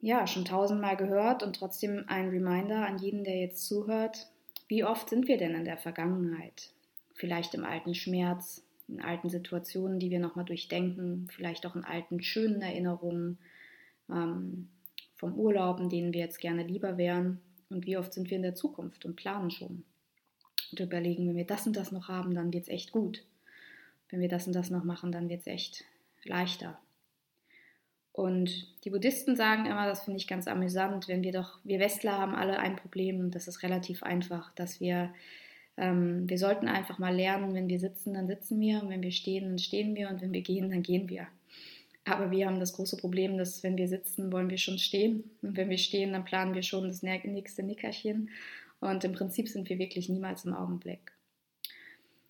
ja, 0.01 0.27
schon 0.27 0.45
tausendmal 0.45 0.97
gehört 0.97 1.43
und 1.43 1.57
trotzdem 1.57 2.05
ein 2.07 2.29
Reminder 2.29 2.87
an 2.87 2.99
jeden, 2.99 3.25
der 3.25 3.39
jetzt 3.39 3.67
zuhört, 3.67 4.29
wie 4.69 4.85
oft 4.85 5.11
sind 5.11 5.29
wir 5.29 5.37
denn 5.37 5.55
in 5.55 5.65
der 5.65 5.79
Vergangenheit? 5.79 6.71
Vielleicht 7.15 7.55
im 7.55 7.65
alten 7.65 7.95
Schmerz, 7.95 8.63
in 8.91 9.01
alten 9.01 9.29
Situationen, 9.29 9.99
die 9.99 10.11
wir 10.11 10.21
nochmal 10.21 10.45
durchdenken, 10.45 11.29
vielleicht 11.31 11.67
auch 11.67 11.77
in 11.77 11.85
alten 11.85 12.23
schönen 12.23 12.61
Erinnerungen 12.61 13.39
ähm, 14.11 14.69
vom 15.17 15.35
Urlaub, 15.35 15.81
in 15.81 15.89
denen 15.89 16.13
wir 16.13 16.21
jetzt 16.21 16.41
gerne 16.41 16.63
lieber 16.63 16.99
wären. 16.99 17.41
Und 17.69 17.87
wie 17.87 17.97
oft 17.97 18.13
sind 18.13 18.31
wir 18.31 18.37
in 18.37 18.43
der 18.43 18.55
Zukunft 18.55 19.05
und 19.05 19.17
planen 19.17 19.51
schon. 19.51 19.85
Und 20.71 20.81
überlegen, 20.81 21.29
wenn 21.29 21.37
wir 21.37 21.47
das 21.47 21.67
und 21.67 21.77
das 21.77 21.93
noch 21.93 22.09
haben, 22.09 22.35
dann 22.35 22.53
wird 22.53 22.65
es 22.65 22.69
echt 22.69 22.93
gut. 22.93 23.25
Wenn 24.09 24.21
wir 24.21 24.29
das 24.29 24.47
und 24.47 24.55
das 24.55 24.71
noch 24.71 24.85
machen, 24.85 25.13
dann 25.13 25.29
wird 25.29 25.41
es 25.41 25.47
echt 25.47 25.85
leichter. 26.25 26.79
Und 28.13 28.67
die 28.85 28.91
Buddhisten 28.91 29.37
sagen 29.37 29.67
immer, 29.67 29.87
das 29.87 30.05
finde 30.05 30.19
ich 30.19 30.27
ganz 30.27 30.49
amüsant, 30.49 31.07
wenn 31.07 31.23
wir 31.23 31.33
doch, 31.33 31.61
wir 31.63 31.79
Westler 31.79 32.19
haben 32.19 32.35
alle 32.35 32.59
ein 32.59 32.77
Problem, 32.77 33.31
das 33.31 33.47
ist 33.47 33.63
relativ 33.63 34.03
einfach, 34.03 34.53
dass 34.55 34.81
wir 34.81 35.15
ähm, 35.81 36.29
wir 36.29 36.39
sollten 36.39 36.69
einfach 36.69 36.99
mal 36.99 37.15
lernen, 37.15 37.55
wenn 37.55 37.69
wir 37.69 37.81
sitzen, 37.81 38.15
dann 38.15 38.27
sitzen 38.27 38.61
wir, 38.61 38.83
und 38.83 38.91
wenn 38.91 39.03
wir 39.03 39.11
stehen, 39.11 39.49
dann 39.49 39.59
stehen 39.59 39.97
wir 39.97 40.11
und 40.11 40.21
wenn 40.21 40.33
wir 40.33 40.43
gehen, 40.43 40.71
dann 40.71 40.83
gehen 40.83 41.09
wir. 41.09 41.27
Aber 42.05 42.31
wir 42.31 42.47
haben 42.47 42.61
das 42.61 42.75
große 42.75 42.99
Problem, 42.99 43.39
dass 43.39 43.63
wenn 43.63 43.77
wir 43.77 43.89
sitzen, 43.89 44.31
wollen 44.31 44.51
wir 44.51 44.59
schon 44.59 44.79
stehen 44.79 45.25
und 45.43 45.57
wenn 45.57 45.71
wir 45.71 45.79
stehen, 45.79 46.13
dann 46.13 46.25
planen 46.25 46.55
wir 46.55 46.63
schon 46.63 46.89
das 46.89 47.03
nächste 47.03 47.63
Nickerchen 47.63 48.29
und 48.81 49.05
im 49.05 49.13
Prinzip 49.13 49.49
sind 49.49 49.69
wir 49.69 49.79
wirklich 49.79 50.09
niemals 50.09 50.45
im 50.45 50.55
Augenblick. 50.55 51.13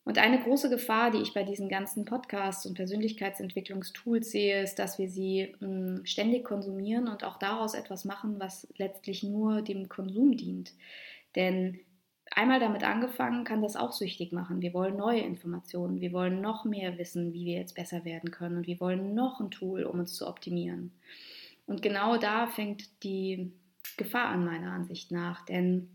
Und 0.05 0.19
eine 0.19 0.41
große 0.41 0.71
Gefahr, 0.71 1.11
die 1.11 1.19
ich 1.19 1.35
bei 1.35 1.43
diesen 1.43 1.69
ganzen 1.69 2.05
Podcasts 2.05 2.67
und 2.67 2.75
Persönlichkeitsentwicklungstools 2.75 4.31
sehe, 4.31 4.63
ist, 4.63 4.79
dass 4.79 4.99
wir 4.99 5.09
sie 5.09 5.55
hm, 5.59 6.03
ständig 6.05 6.45
konsumieren 6.45 7.07
und 7.09 7.23
auch 7.23 7.39
daraus 7.39 7.75
etwas 7.75 8.05
machen, 8.05 8.37
was 8.39 8.67
letztlich 8.77 9.23
nur 9.23 9.63
dem 9.63 9.89
Konsum 9.89 10.37
dient. 10.37 10.73
Denn 11.37 11.81
einmal 12.31 12.61
damit 12.61 12.85
angefangen, 12.85 13.45
kann 13.45 13.63
das 13.63 13.77
auch 13.77 13.93
süchtig 13.93 14.33
machen. 14.33 14.63
Wir 14.63 14.75
wollen 14.75 14.97
neue 14.97 15.21
Informationen, 15.21 16.01
wir 16.01 16.13
wollen 16.13 16.41
noch 16.41 16.65
mehr 16.65 16.99
wissen, 16.99 17.33
wie 17.33 17.45
wir 17.45 17.59
jetzt 17.59 17.75
besser 17.75 18.05
werden 18.05 18.31
können 18.31 18.59
und 18.59 18.67
wir 18.67 18.81
wollen 18.81 19.15
noch 19.15 19.41
ein 19.41 19.51
Tool, 19.51 19.85
um 19.85 19.99
uns 20.01 20.15
zu 20.15 20.27
optimieren. 20.27 20.93
Und 21.67 21.83
genau 21.83 22.17
da 22.17 22.47
fängt 22.47 23.03
die 23.03 23.53
Gefahr 23.97 24.29
an, 24.29 24.45
meiner 24.45 24.73
Ansicht 24.73 25.13
nach, 25.13 25.45
denn 25.45 25.89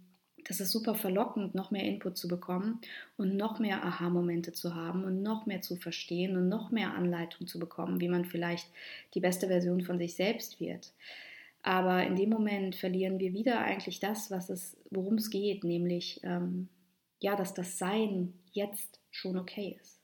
das 0.48 0.60
ist 0.60 0.72
super 0.72 0.94
verlockend, 0.94 1.56
noch 1.56 1.72
mehr 1.72 1.84
Input 1.84 2.18
zu 2.18 2.28
bekommen 2.28 2.80
und 3.18 3.36
noch 3.36 3.60
mehr 3.60 3.84
Aha-Momente 3.84 4.54
zu 4.54 4.76
haben 4.76 5.04
und 5.04 5.24
noch 5.24 5.48
mehr 5.48 5.62
zu 5.62 5.76
verstehen 5.76 6.38
und 6.38 6.50
noch 6.50 6.70
mehr 6.70 6.94
Anleitung 6.94 7.48
zu 7.48 7.60
bekommen, 7.60 8.00
wie 8.00 8.10
man 8.10 8.26
vielleicht 8.26 8.70
die 9.16 9.20
beste 9.20 9.48
Version 9.48 9.82
von 9.82 9.98
sich 9.98 10.16
selbst 10.16 10.60
wird. 10.60 10.94
Aber 11.66 12.06
in 12.06 12.16
dem 12.16 12.30
Moment 12.30 12.76
verlieren 12.76 13.18
wir 13.18 13.34
wieder 13.34 13.58
eigentlich 13.58 14.00
das, 14.00 14.30
was 14.30 14.52
es, 14.52 14.78
worum 14.92 15.16
es 15.16 15.32
geht, 15.32 15.64
nämlich 15.64 16.20
ähm, 16.22 16.70
ja, 17.20 17.36
dass 17.36 17.56
das 17.56 17.80
Sein 17.80 18.36
jetzt 18.52 19.02
schon 19.10 19.36
okay 19.36 19.76
ist. 19.82 20.00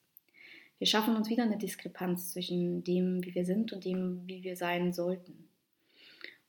Wir 0.79 0.87
schaffen 0.87 1.15
uns 1.15 1.29
wieder 1.29 1.43
eine 1.43 1.59
Diskrepanz 1.59 2.33
zwischen 2.33 2.83
dem, 2.83 3.23
wie 3.23 3.35
wir 3.35 3.45
sind 3.45 3.73
und 3.73 3.85
dem, 3.85 4.23
wie 4.25 4.41
wir 4.41 4.55
sein 4.55 4.91
sollten. 4.91 5.49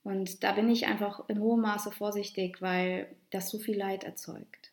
Und 0.02 0.42
da 0.44 0.52
bin 0.52 0.70
ich 0.70 0.86
einfach 0.86 1.28
in 1.28 1.40
hohem 1.40 1.60
Maße 1.60 1.92
vorsichtig, 1.92 2.62
weil 2.62 3.14
das 3.28 3.50
so 3.50 3.58
viel 3.58 3.76
Leid 3.76 4.04
erzeugt. 4.04 4.72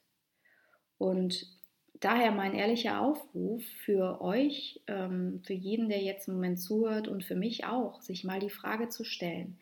Und 0.98 1.48
daher 2.00 2.32
mein 2.32 2.54
ehrlicher 2.54 3.02
Aufruf 3.02 3.62
für 3.84 4.22
euch, 4.22 4.80
ähm, 4.88 5.42
für 5.44 5.54
jeden, 5.54 5.90
der 5.90 6.02
jetzt 6.02 6.30
im 6.30 6.36
Moment 6.36 6.62
zuhört 6.62 7.10
und 7.10 7.26
für 7.26 7.36
mich 7.36 7.66
auch, 7.66 8.02
sich 8.02 8.24
mal 8.24 8.40
die 8.40 8.50
Frage 8.50 8.88
zu 8.88 9.04
stellen, 9.04 9.60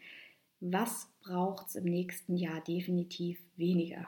was 0.59 1.09
braucht 1.21 1.67
es 1.67 1.75
im 1.75 1.85
nächsten 1.85 2.35
Jahr 2.37 2.61
definitiv 2.61 3.39
weniger? 3.55 4.07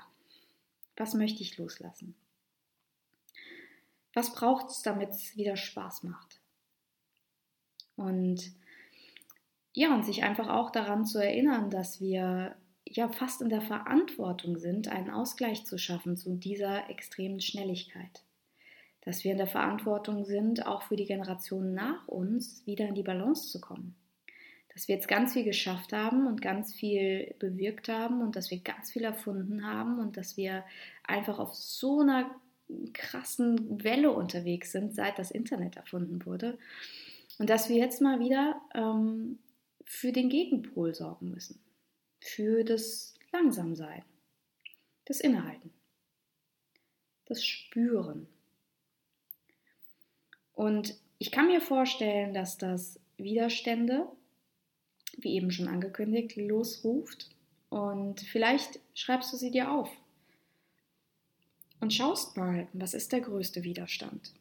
Was 0.95 1.13
möchte 1.13 1.43
ich 1.43 1.57
loslassen? 1.57 2.15
was 4.13 4.33
braucht 4.33 4.69
es, 4.69 4.81
damit 4.81 5.11
es 5.11 5.35
wieder 5.37 5.55
Spaß 5.55 6.03
macht? 6.03 6.41
Und 7.95 8.51
ja, 9.73 9.93
und 9.93 10.03
sich 10.03 10.23
einfach 10.23 10.49
auch 10.49 10.71
daran 10.71 11.05
zu 11.05 11.19
erinnern, 11.19 11.69
dass 11.69 12.01
wir 12.01 12.55
ja 12.85 13.07
fast 13.09 13.41
in 13.41 13.49
der 13.49 13.61
Verantwortung 13.61 14.57
sind, 14.57 14.87
einen 14.87 15.09
Ausgleich 15.09 15.65
zu 15.65 15.77
schaffen 15.77 16.17
zu 16.17 16.35
dieser 16.35 16.89
extremen 16.89 17.39
Schnelligkeit. 17.39 18.23
Dass 19.01 19.23
wir 19.23 19.31
in 19.31 19.37
der 19.37 19.47
Verantwortung 19.47 20.25
sind, 20.25 20.65
auch 20.65 20.83
für 20.83 20.95
die 20.95 21.05
Generationen 21.05 21.73
nach 21.73 22.07
uns 22.07 22.65
wieder 22.65 22.87
in 22.87 22.95
die 22.95 23.03
Balance 23.03 23.49
zu 23.49 23.61
kommen. 23.61 23.95
Dass 24.73 24.87
wir 24.87 24.95
jetzt 24.95 25.07
ganz 25.07 25.33
viel 25.33 25.43
geschafft 25.43 25.93
haben 25.93 26.27
und 26.27 26.41
ganz 26.41 26.73
viel 26.73 27.35
bewirkt 27.39 27.89
haben 27.89 28.21
und 28.21 28.35
dass 28.35 28.51
wir 28.51 28.59
ganz 28.59 28.91
viel 28.91 29.03
erfunden 29.03 29.65
haben 29.65 29.99
und 29.99 30.15
dass 30.15 30.37
wir 30.37 30.63
einfach 31.03 31.39
auf 31.39 31.55
so 31.55 32.01
einer 32.01 32.29
krassen 32.93 33.83
Welle 33.83 34.11
unterwegs 34.11 34.71
sind, 34.71 34.93
seit 34.93 35.17
das 35.17 35.31
Internet 35.31 35.75
erfunden 35.75 36.25
wurde. 36.25 36.57
Und 37.39 37.49
dass 37.49 37.69
wir 37.69 37.77
jetzt 37.77 38.01
mal 38.01 38.19
wieder 38.19 38.61
ähm, 38.75 39.39
für 39.85 40.11
den 40.11 40.29
Gegenpol 40.29 40.93
sorgen 40.93 41.31
müssen 41.31 41.59
für 42.21 42.63
das 42.63 43.15
Langsamsein, 43.31 44.03
das 45.05 45.19
Innehalten, 45.19 45.71
das 47.25 47.43
Spüren. 47.43 48.27
Und 50.53 50.95
ich 51.17 51.31
kann 51.31 51.47
mir 51.47 51.61
vorstellen, 51.61 52.33
dass 52.33 52.57
das 52.57 52.99
Widerstände, 53.17 54.07
wie 55.21 55.33
eben 55.33 55.51
schon 55.51 55.67
angekündigt, 55.67 56.35
losruft. 56.35 57.29
Und 57.69 58.21
vielleicht 58.21 58.79
schreibst 58.93 59.31
du 59.31 59.37
sie 59.37 59.51
dir 59.51 59.71
auf 59.71 59.89
und 61.79 61.93
schaust 61.93 62.35
mal, 62.37 62.67
was 62.73 62.93
ist 62.93 63.11
der 63.11 63.21
größte 63.21 63.63
Widerstand? 63.63 64.33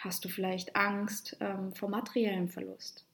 Hast 0.00 0.24
du 0.24 0.28
vielleicht 0.28 0.76
Angst 0.76 1.36
ähm, 1.40 1.74
vor 1.74 1.88
materiellem 1.88 2.48
Verlust? 2.48 3.04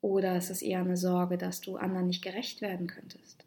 Oder 0.00 0.36
ist 0.36 0.50
es 0.50 0.62
eher 0.62 0.80
eine 0.80 0.96
Sorge, 0.96 1.38
dass 1.38 1.60
du 1.60 1.76
anderen 1.76 2.06
nicht 2.06 2.22
gerecht 2.22 2.60
werden 2.60 2.86
könntest? 2.86 3.44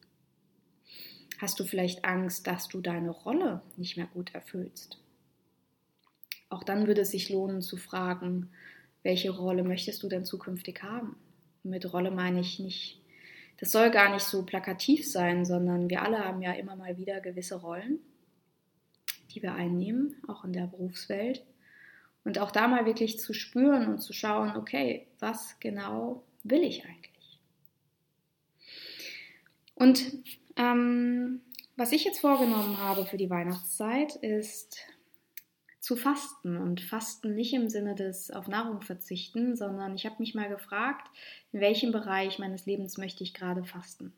Hast 1.39 1.59
du 1.59 1.63
vielleicht 1.63 2.03
Angst, 2.03 2.47
dass 2.47 2.67
du 2.67 2.81
deine 2.81 3.11
Rolle 3.11 3.61
nicht 3.77 3.97
mehr 3.97 4.07
gut 4.07 4.33
erfüllst? 4.33 4.97
Auch 6.49 6.63
dann 6.63 6.87
würde 6.87 7.01
es 7.01 7.11
sich 7.11 7.29
lohnen 7.29 7.61
zu 7.61 7.77
fragen, 7.77 8.49
welche 9.03 9.29
Rolle 9.29 9.63
möchtest 9.63 10.03
du 10.03 10.09
denn 10.09 10.25
zukünftig 10.25 10.83
haben? 10.83 11.15
Mit 11.63 11.91
Rolle 11.93 12.11
meine 12.11 12.39
ich 12.39 12.59
nicht, 12.59 13.01
das 13.59 13.71
soll 13.71 13.91
gar 13.91 14.13
nicht 14.13 14.23
so 14.23 14.45
plakativ 14.45 15.09
sein, 15.09 15.45
sondern 15.45 15.89
wir 15.89 16.01
alle 16.01 16.23
haben 16.23 16.41
ja 16.41 16.53
immer 16.53 16.75
mal 16.75 16.97
wieder 16.97 17.19
gewisse 17.19 17.55
Rollen, 17.55 17.99
die 19.33 19.41
wir 19.41 19.53
einnehmen, 19.53 20.15
auch 20.27 20.45
in 20.45 20.53
der 20.53 20.67
Berufswelt. 20.67 21.43
Und 22.23 22.39
auch 22.39 22.51
da 22.51 22.67
mal 22.67 22.85
wirklich 22.85 23.19
zu 23.19 23.33
spüren 23.33 23.87
und 23.87 23.99
zu 23.99 24.13
schauen, 24.13 24.55
okay, 24.55 25.07
was 25.19 25.59
genau 25.59 26.23
will 26.43 26.63
ich 26.63 26.85
eigentlich? 26.85 27.39
Und 29.75 30.13
ähm, 30.55 31.41
was 31.75 31.91
ich 31.91 32.03
jetzt 32.03 32.19
vorgenommen 32.19 32.77
habe 32.77 33.05
für 33.05 33.17
die 33.17 33.29
Weihnachtszeit 33.29 34.15
ist 34.17 34.77
zu 35.89 35.95
fasten 35.95 36.55
und 36.55 36.81
fasten 36.81 37.33
nicht 37.33 37.51
im 37.51 37.67
Sinne 37.67 37.95
des 37.95 38.29
auf 38.29 38.47
Nahrung 38.47 38.83
verzichten, 38.83 39.55
sondern 39.55 39.95
ich 39.95 40.05
habe 40.05 40.17
mich 40.19 40.35
mal 40.35 40.47
gefragt, 40.47 41.07
in 41.51 41.61
welchem 41.61 41.91
Bereich 41.91 42.37
meines 42.37 42.67
Lebens 42.67 42.99
möchte 42.99 43.23
ich 43.23 43.33
gerade 43.33 43.63
fasten. 43.63 44.13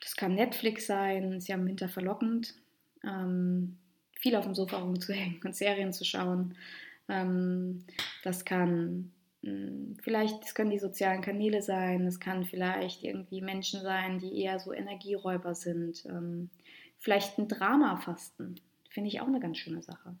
Das 0.00 0.16
kann 0.16 0.34
Netflix 0.34 0.88
sein, 0.88 1.30
ist 1.34 1.46
ja 1.46 1.54
im 1.54 1.68
Winter 1.68 1.88
verlockend, 1.88 2.52
ähm, 3.04 3.78
viel 4.18 4.34
auf 4.34 4.44
dem 4.44 4.56
Sofa 4.56 4.78
rumzuhängen 4.78 5.40
und 5.44 5.54
Serien 5.54 5.92
zu 5.92 6.04
schauen. 6.04 6.56
Ähm, 7.08 7.84
das 8.24 8.44
kann 8.44 9.12
hm, 9.44 9.98
vielleicht, 10.02 10.42
es 10.42 10.56
können 10.56 10.70
die 10.70 10.80
sozialen 10.80 11.22
Kanäle 11.22 11.62
sein, 11.62 12.08
es 12.08 12.18
kann 12.18 12.44
vielleicht 12.44 13.04
irgendwie 13.04 13.40
Menschen 13.40 13.82
sein, 13.82 14.18
die 14.18 14.42
eher 14.42 14.58
so 14.58 14.72
Energieräuber 14.72 15.54
sind. 15.54 16.04
Ähm, 16.06 16.50
vielleicht 16.98 17.38
ein 17.38 17.46
Drama 17.46 17.98
fasten, 17.98 18.56
finde 18.92 19.08
ich 19.08 19.20
auch 19.20 19.26
eine 19.26 19.40
ganz 19.40 19.58
schöne 19.58 19.82
Sache. 19.82 20.16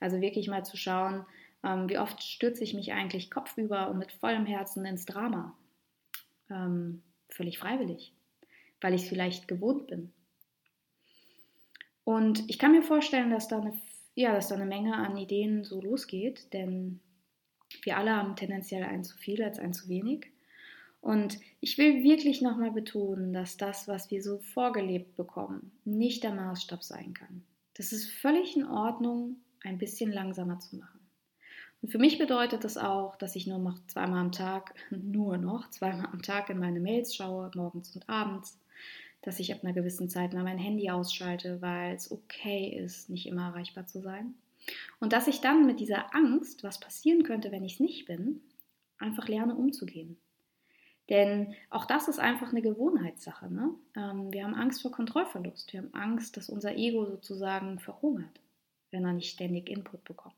Also 0.00 0.20
wirklich 0.20 0.48
mal 0.48 0.64
zu 0.64 0.76
schauen, 0.76 1.24
ähm, 1.64 1.88
wie 1.88 1.98
oft 1.98 2.22
stürze 2.22 2.64
ich 2.64 2.74
mich 2.74 2.92
eigentlich 2.92 3.30
kopfüber 3.30 3.90
und 3.90 3.98
mit 3.98 4.12
vollem 4.12 4.46
Herzen 4.46 4.84
ins 4.84 5.06
Drama. 5.06 5.56
Ähm, 6.50 7.02
völlig 7.28 7.58
freiwillig, 7.58 8.12
weil 8.80 8.94
ich 8.94 9.02
es 9.02 9.08
vielleicht 9.08 9.48
gewohnt 9.48 9.86
bin. 9.86 10.12
Und 12.04 12.48
ich 12.48 12.58
kann 12.58 12.72
mir 12.72 12.82
vorstellen, 12.82 13.30
dass 13.30 13.48
da 13.48 13.60
eine, 13.60 13.78
ja, 14.14 14.32
dass 14.32 14.48
da 14.48 14.54
eine 14.54 14.66
Menge 14.66 14.94
an 14.94 15.16
Ideen 15.16 15.64
so 15.64 15.80
losgeht, 15.80 16.52
denn 16.52 17.00
wir 17.82 17.98
alle 17.98 18.16
haben 18.16 18.34
tendenziell 18.34 18.84
ein 18.84 19.04
zu 19.04 19.16
viel 19.18 19.42
als 19.42 19.58
ein 19.58 19.74
zu 19.74 19.88
wenig. 19.88 20.32
Und 21.00 21.38
ich 21.60 21.78
will 21.78 22.02
wirklich 22.02 22.40
nochmal 22.40 22.72
betonen, 22.72 23.32
dass 23.32 23.56
das, 23.56 23.86
was 23.88 24.10
wir 24.10 24.22
so 24.22 24.38
vorgelebt 24.38 25.16
bekommen, 25.16 25.78
nicht 25.84 26.24
der 26.24 26.34
Maßstab 26.34 26.82
sein 26.82 27.14
kann. 27.14 27.44
Das 27.78 27.92
ist 27.92 28.10
völlig 28.10 28.56
in 28.56 28.66
Ordnung, 28.66 29.36
ein 29.62 29.78
bisschen 29.78 30.12
langsamer 30.12 30.58
zu 30.58 30.76
machen. 30.76 30.98
Und 31.80 31.90
für 31.90 31.98
mich 31.98 32.18
bedeutet 32.18 32.64
das 32.64 32.76
auch, 32.76 33.14
dass 33.14 33.36
ich 33.36 33.46
nur 33.46 33.60
noch 33.60 33.78
zweimal 33.86 34.18
am 34.18 34.32
Tag, 34.32 34.74
nur 34.90 35.38
noch 35.38 35.70
zweimal 35.70 36.06
am 36.06 36.20
Tag 36.20 36.50
in 36.50 36.58
meine 36.58 36.80
Mails 36.80 37.14
schaue, 37.14 37.50
morgens 37.54 37.94
und 37.94 38.08
abends, 38.08 38.58
dass 39.22 39.38
ich 39.38 39.52
ab 39.52 39.60
einer 39.62 39.72
gewissen 39.72 40.08
Zeit 40.08 40.32
mal 40.32 40.42
mein 40.42 40.58
Handy 40.58 40.90
ausschalte, 40.90 41.62
weil 41.62 41.94
es 41.94 42.10
okay 42.10 42.76
ist, 42.76 43.10
nicht 43.10 43.26
immer 43.26 43.46
erreichbar 43.46 43.86
zu 43.86 44.00
sein. 44.00 44.34
Und 44.98 45.12
dass 45.12 45.28
ich 45.28 45.40
dann 45.40 45.64
mit 45.64 45.78
dieser 45.78 46.14
Angst, 46.16 46.64
was 46.64 46.80
passieren 46.80 47.22
könnte, 47.22 47.52
wenn 47.52 47.64
ich 47.64 47.74
es 47.74 47.80
nicht 47.80 48.06
bin, 48.06 48.40
einfach 48.98 49.28
lerne 49.28 49.54
umzugehen. 49.54 50.18
Denn 51.08 51.54
auch 51.70 51.86
das 51.86 52.08
ist 52.08 52.18
einfach 52.18 52.50
eine 52.50 52.60
Gewohnheitssache. 52.60 53.52
Ne? 53.52 53.70
Ähm, 53.96 54.32
wir 54.32 54.44
haben 54.44 54.54
Angst 54.54 54.82
vor 54.82 54.90
Kontrollverlust. 54.90 55.72
Wir 55.72 55.80
haben 55.80 55.94
Angst, 55.94 56.36
dass 56.36 56.50
unser 56.50 56.76
Ego 56.76 57.06
sozusagen 57.06 57.78
verhungert, 57.78 58.40
wenn 58.90 59.04
er 59.04 59.14
nicht 59.14 59.30
ständig 59.30 59.70
Input 59.70 60.04
bekommt. 60.04 60.34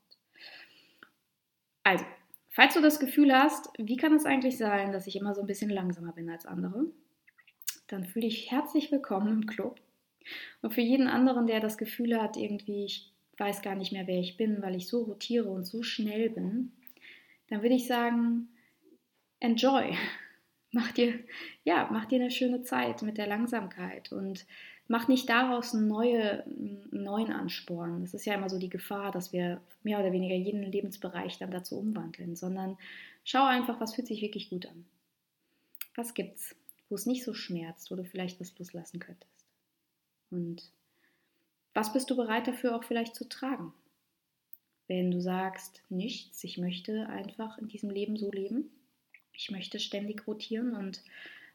Also, 1.83 2.05
falls 2.49 2.73
du 2.73 2.81
das 2.81 2.99
Gefühl 2.99 3.33
hast, 3.33 3.69
wie 3.77 3.97
kann 3.97 4.13
es 4.13 4.25
eigentlich 4.25 4.57
sein, 4.57 4.93
dass 4.93 5.07
ich 5.07 5.17
immer 5.17 5.35
so 5.35 5.41
ein 5.41 5.47
bisschen 5.47 5.69
langsamer 5.69 6.13
bin 6.13 6.29
als 6.29 6.45
andere, 6.45 6.85
dann 7.87 8.05
fühle 8.05 8.27
ich 8.27 8.49
herzlich 8.51 8.91
willkommen 8.91 9.41
im 9.41 9.47
Club. 9.47 9.81
Und 10.61 10.73
für 10.73 10.81
jeden 10.81 11.07
anderen, 11.07 11.47
der 11.47 11.59
das 11.59 11.77
Gefühl 11.77 12.21
hat, 12.21 12.37
irgendwie, 12.37 12.85
ich 12.85 13.11
weiß 13.37 13.61
gar 13.61 13.75
nicht 13.75 13.91
mehr, 13.91 14.07
wer 14.07 14.19
ich 14.19 14.37
bin, 14.37 14.61
weil 14.61 14.75
ich 14.75 14.87
so 14.87 15.03
rotiere 15.03 15.49
und 15.49 15.65
so 15.65 15.83
schnell 15.83 16.29
bin, 16.29 16.71
dann 17.49 17.61
würde 17.61 17.75
ich 17.75 17.87
sagen, 17.87 18.47
enjoy. 19.39 19.97
Mach 20.71 20.91
dir, 20.93 21.19
ja, 21.63 21.89
mach 21.91 22.05
dir 22.05 22.21
eine 22.21 22.31
schöne 22.31 22.61
Zeit 22.63 23.01
mit 23.01 23.17
der 23.17 23.27
Langsamkeit 23.27 24.11
und 24.11 24.45
mach 24.87 25.07
nicht 25.07 25.29
daraus 25.29 25.73
einen, 25.73 25.87
neue, 25.87 26.45
neuen 26.91 27.31
Ansporn. 27.31 28.01
Das 28.01 28.13
ist 28.13 28.25
ja 28.25 28.35
immer 28.35 28.49
so 28.49 28.57
die 28.57 28.69
Gefahr, 28.69 29.11
dass 29.11 29.33
wir 29.33 29.61
mehr 29.83 29.99
oder 29.99 30.11
weniger 30.11 30.35
jeden 30.35 30.63
Lebensbereich 30.63 31.37
dann 31.37 31.51
dazu 31.51 31.77
umwandeln, 31.77 32.35
sondern 32.35 32.77
schau 33.23 33.45
einfach, 33.45 33.79
was 33.81 33.95
fühlt 33.95 34.07
sich 34.07 34.21
wirklich 34.21 34.49
gut 34.49 34.65
an. 34.65 34.85
Was 35.95 36.13
gibt's, 36.13 36.55
wo 36.89 36.95
es 36.95 37.05
nicht 37.05 37.23
so 37.23 37.33
schmerzt, 37.33 37.91
wo 37.91 37.95
du 37.95 38.05
vielleicht 38.05 38.39
was 38.39 38.57
loslassen 38.57 38.99
könntest. 38.99 39.45
Und 40.29 40.71
was 41.73 41.93
bist 41.93 42.09
du 42.09 42.15
bereit 42.15 42.47
dafür 42.47 42.75
auch 42.75 42.83
vielleicht 42.83 43.15
zu 43.15 43.27
tragen? 43.27 43.73
Wenn 44.87 45.11
du 45.11 45.21
sagst, 45.21 45.83
nichts, 45.89 46.43
ich 46.43 46.57
möchte 46.57 47.07
einfach 47.07 47.57
in 47.57 47.67
diesem 47.67 47.89
Leben 47.89 48.17
so 48.17 48.29
leben, 48.29 48.69
ich 49.33 49.51
möchte 49.51 49.79
ständig 49.79 50.27
rotieren 50.27 50.75
und 50.75 51.03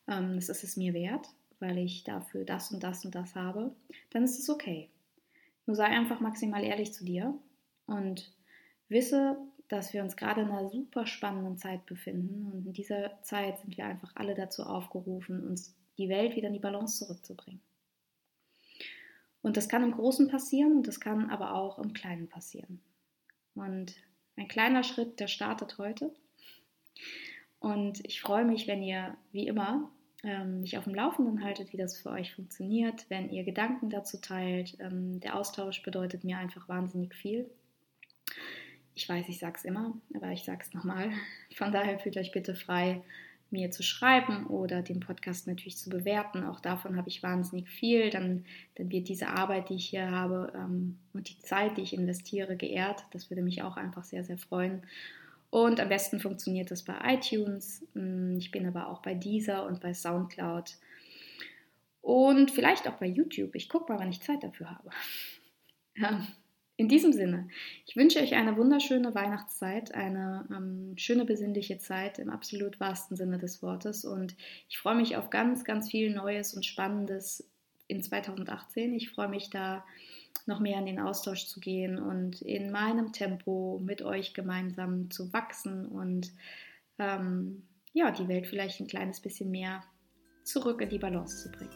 ähm, 0.08 0.36
das 0.36 0.48
ist 0.48 0.64
es 0.64 0.76
mir 0.76 0.94
wert, 0.94 1.28
weil 1.60 1.78
ich 1.78 2.04
dafür 2.04 2.44
das 2.44 2.72
und 2.72 2.82
das 2.82 3.04
und 3.04 3.14
das 3.14 3.34
habe, 3.34 3.74
dann 4.10 4.24
ist 4.24 4.38
es 4.38 4.48
okay. 4.48 4.90
Nur 5.66 5.76
sei 5.76 5.86
einfach 5.86 6.20
maximal 6.20 6.62
ehrlich 6.62 6.92
zu 6.92 7.04
dir 7.04 7.36
und 7.86 8.32
wisse, 8.88 9.36
dass 9.68 9.92
wir 9.92 10.02
uns 10.02 10.16
gerade 10.16 10.42
in 10.42 10.48
einer 10.48 10.68
super 10.68 11.06
spannenden 11.06 11.58
Zeit 11.58 11.86
befinden 11.86 12.50
und 12.52 12.66
in 12.66 12.72
dieser 12.72 13.20
Zeit 13.22 13.58
sind 13.58 13.76
wir 13.76 13.86
einfach 13.86 14.12
alle 14.14 14.34
dazu 14.34 14.62
aufgerufen, 14.62 15.44
uns 15.46 15.74
die 15.98 16.08
Welt 16.08 16.36
wieder 16.36 16.48
in 16.48 16.54
die 16.54 16.60
Balance 16.60 17.04
zurückzubringen. 17.04 17.60
Und 19.42 19.56
das 19.56 19.68
kann 19.68 19.82
im 19.82 19.92
Großen 19.92 20.28
passieren 20.28 20.78
und 20.78 20.88
das 20.88 21.00
kann 21.00 21.30
aber 21.30 21.54
auch 21.54 21.78
im 21.78 21.92
Kleinen 21.92 22.28
passieren. 22.28 22.80
Und 23.54 23.94
ein 24.36 24.48
kleiner 24.48 24.82
Schritt, 24.82 25.20
der 25.20 25.28
startet 25.28 25.78
heute. 25.78 26.12
Und 27.58 28.04
ich 28.04 28.20
freue 28.20 28.44
mich, 28.44 28.66
wenn 28.66 28.82
ihr, 28.82 29.16
wie 29.32 29.46
immer, 29.46 29.90
ähm, 30.22 30.60
mich 30.60 30.76
auf 30.76 30.84
dem 30.84 30.94
Laufenden 30.94 31.42
haltet, 31.44 31.72
wie 31.72 31.76
das 31.76 31.98
für 31.98 32.10
euch 32.10 32.34
funktioniert, 32.34 33.06
wenn 33.08 33.30
ihr 33.30 33.44
Gedanken 33.44 33.90
dazu 33.90 34.18
teilt. 34.18 34.76
Ähm, 34.80 35.20
der 35.20 35.36
Austausch 35.36 35.82
bedeutet 35.82 36.24
mir 36.24 36.38
einfach 36.38 36.68
wahnsinnig 36.68 37.14
viel. 37.14 37.50
Ich 38.94 39.08
weiß, 39.08 39.28
ich 39.28 39.38
sage 39.38 39.56
es 39.56 39.64
immer, 39.64 39.94
aber 40.14 40.32
ich 40.32 40.44
sage 40.44 40.62
es 40.62 40.72
nochmal. 40.72 41.10
Von 41.54 41.70
daher 41.70 41.98
fühlt 41.98 42.16
euch 42.16 42.32
bitte 42.32 42.54
frei, 42.54 43.02
mir 43.50 43.70
zu 43.70 43.82
schreiben 43.82 44.46
oder 44.46 44.82
den 44.82 45.00
Podcast 45.00 45.46
natürlich 45.46 45.76
zu 45.76 45.90
bewerten. 45.90 46.44
Auch 46.44 46.60
davon 46.60 46.96
habe 46.96 47.08
ich 47.08 47.22
wahnsinnig 47.22 47.68
viel. 47.68 48.10
Dann, 48.10 48.44
dann 48.74 48.90
wird 48.90 49.08
diese 49.08 49.28
Arbeit, 49.28 49.68
die 49.68 49.74
ich 49.74 49.86
hier 49.86 50.10
habe 50.10 50.52
ähm, 50.56 50.98
und 51.12 51.28
die 51.28 51.38
Zeit, 51.38 51.76
die 51.76 51.82
ich 51.82 51.92
investiere, 51.92 52.56
geehrt. 52.56 53.04
Das 53.12 53.30
würde 53.30 53.42
mich 53.42 53.62
auch 53.62 53.76
einfach 53.76 54.02
sehr, 54.02 54.24
sehr 54.24 54.38
freuen. 54.38 54.82
Und 55.50 55.80
am 55.80 55.88
besten 55.88 56.20
funktioniert 56.20 56.70
das 56.70 56.84
bei 56.84 56.94
iTunes. 57.04 57.86
Hm, 57.94 58.36
ich 58.38 58.50
bin 58.50 58.66
aber 58.66 58.88
auch 58.88 59.02
bei 59.02 59.14
Deezer 59.14 59.66
und 59.66 59.80
bei 59.80 59.94
SoundCloud. 59.94 60.76
Und 62.02 62.50
vielleicht 62.50 62.86
auch 62.88 62.94
bei 62.94 63.06
YouTube. 63.06 63.54
Ich 63.54 63.68
gucke 63.68 63.92
mal, 63.92 63.98
wann 63.98 64.10
ich 64.10 64.22
Zeit 64.22 64.42
dafür 64.42 64.70
habe. 64.70 64.90
Ja. 65.96 66.26
In 66.78 66.88
diesem 66.88 67.14
Sinne, 67.14 67.48
ich 67.86 67.96
wünsche 67.96 68.20
euch 68.20 68.34
eine 68.34 68.58
wunderschöne 68.58 69.14
Weihnachtszeit, 69.14 69.94
eine 69.94 70.46
ähm, 70.54 70.92
schöne 70.98 71.24
besinnliche 71.24 71.78
Zeit 71.78 72.18
im 72.18 72.28
absolut 72.28 72.78
wahrsten 72.80 73.16
Sinne 73.16 73.38
des 73.38 73.62
Wortes 73.62 74.04
und 74.04 74.36
ich 74.68 74.76
freue 74.76 74.96
mich 74.96 75.16
auf 75.16 75.30
ganz, 75.30 75.64
ganz 75.64 75.90
viel 75.90 76.14
Neues 76.14 76.52
und 76.52 76.66
Spannendes 76.66 77.48
in 77.88 78.02
2018. 78.02 78.92
Ich 78.92 79.08
freue 79.08 79.28
mich 79.28 79.48
da 79.48 79.86
noch 80.46 80.60
mehr 80.60 80.78
in 80.78 80.86
den 80.86 81.00
Austausch 81.00 81.46
zu 81.46 81.60
gehen 81.60 81.98
und 81.98 82.42
in 82.42 82.70
meinem 82.70 83.12
Tempo 83.12 83.80
mit 83.82 84.02
euch 84.02 84.34
gemeinsam 84.34 85.10
zu 85.10 85.32
wachsen 85.32 85.86
und 85.86 86.32
ähm, 86.98 87.62
ja, 87.92 88.10
die 88.10 88.28
Welt 88.28 88.46
vielleicht 88.46 88.80
ein 88.80 88.86
kleines 88.86 89.20
bisschen 89.20 89.50
mehr 89.50 89.82
zurück 90.44 90.80
in 90.80 90.90
die 90.90 90.98
Balance 90.98 91.44
zu 91.44 91.50
bringen. 91.50 91.72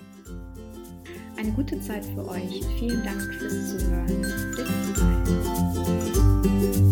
Eine 1.36 1.52
gute 1.52 1.80
Zeit 1.80 2.04
für 2.04 2.28
euch. 2.28 2.64
Vielen 2.78 3.02
Dank 3.02 3.22
fürs 3.34 3.78
Zuhören. 3.78 4.22
Bis 4.54 4.74
bald. 5.00 6.89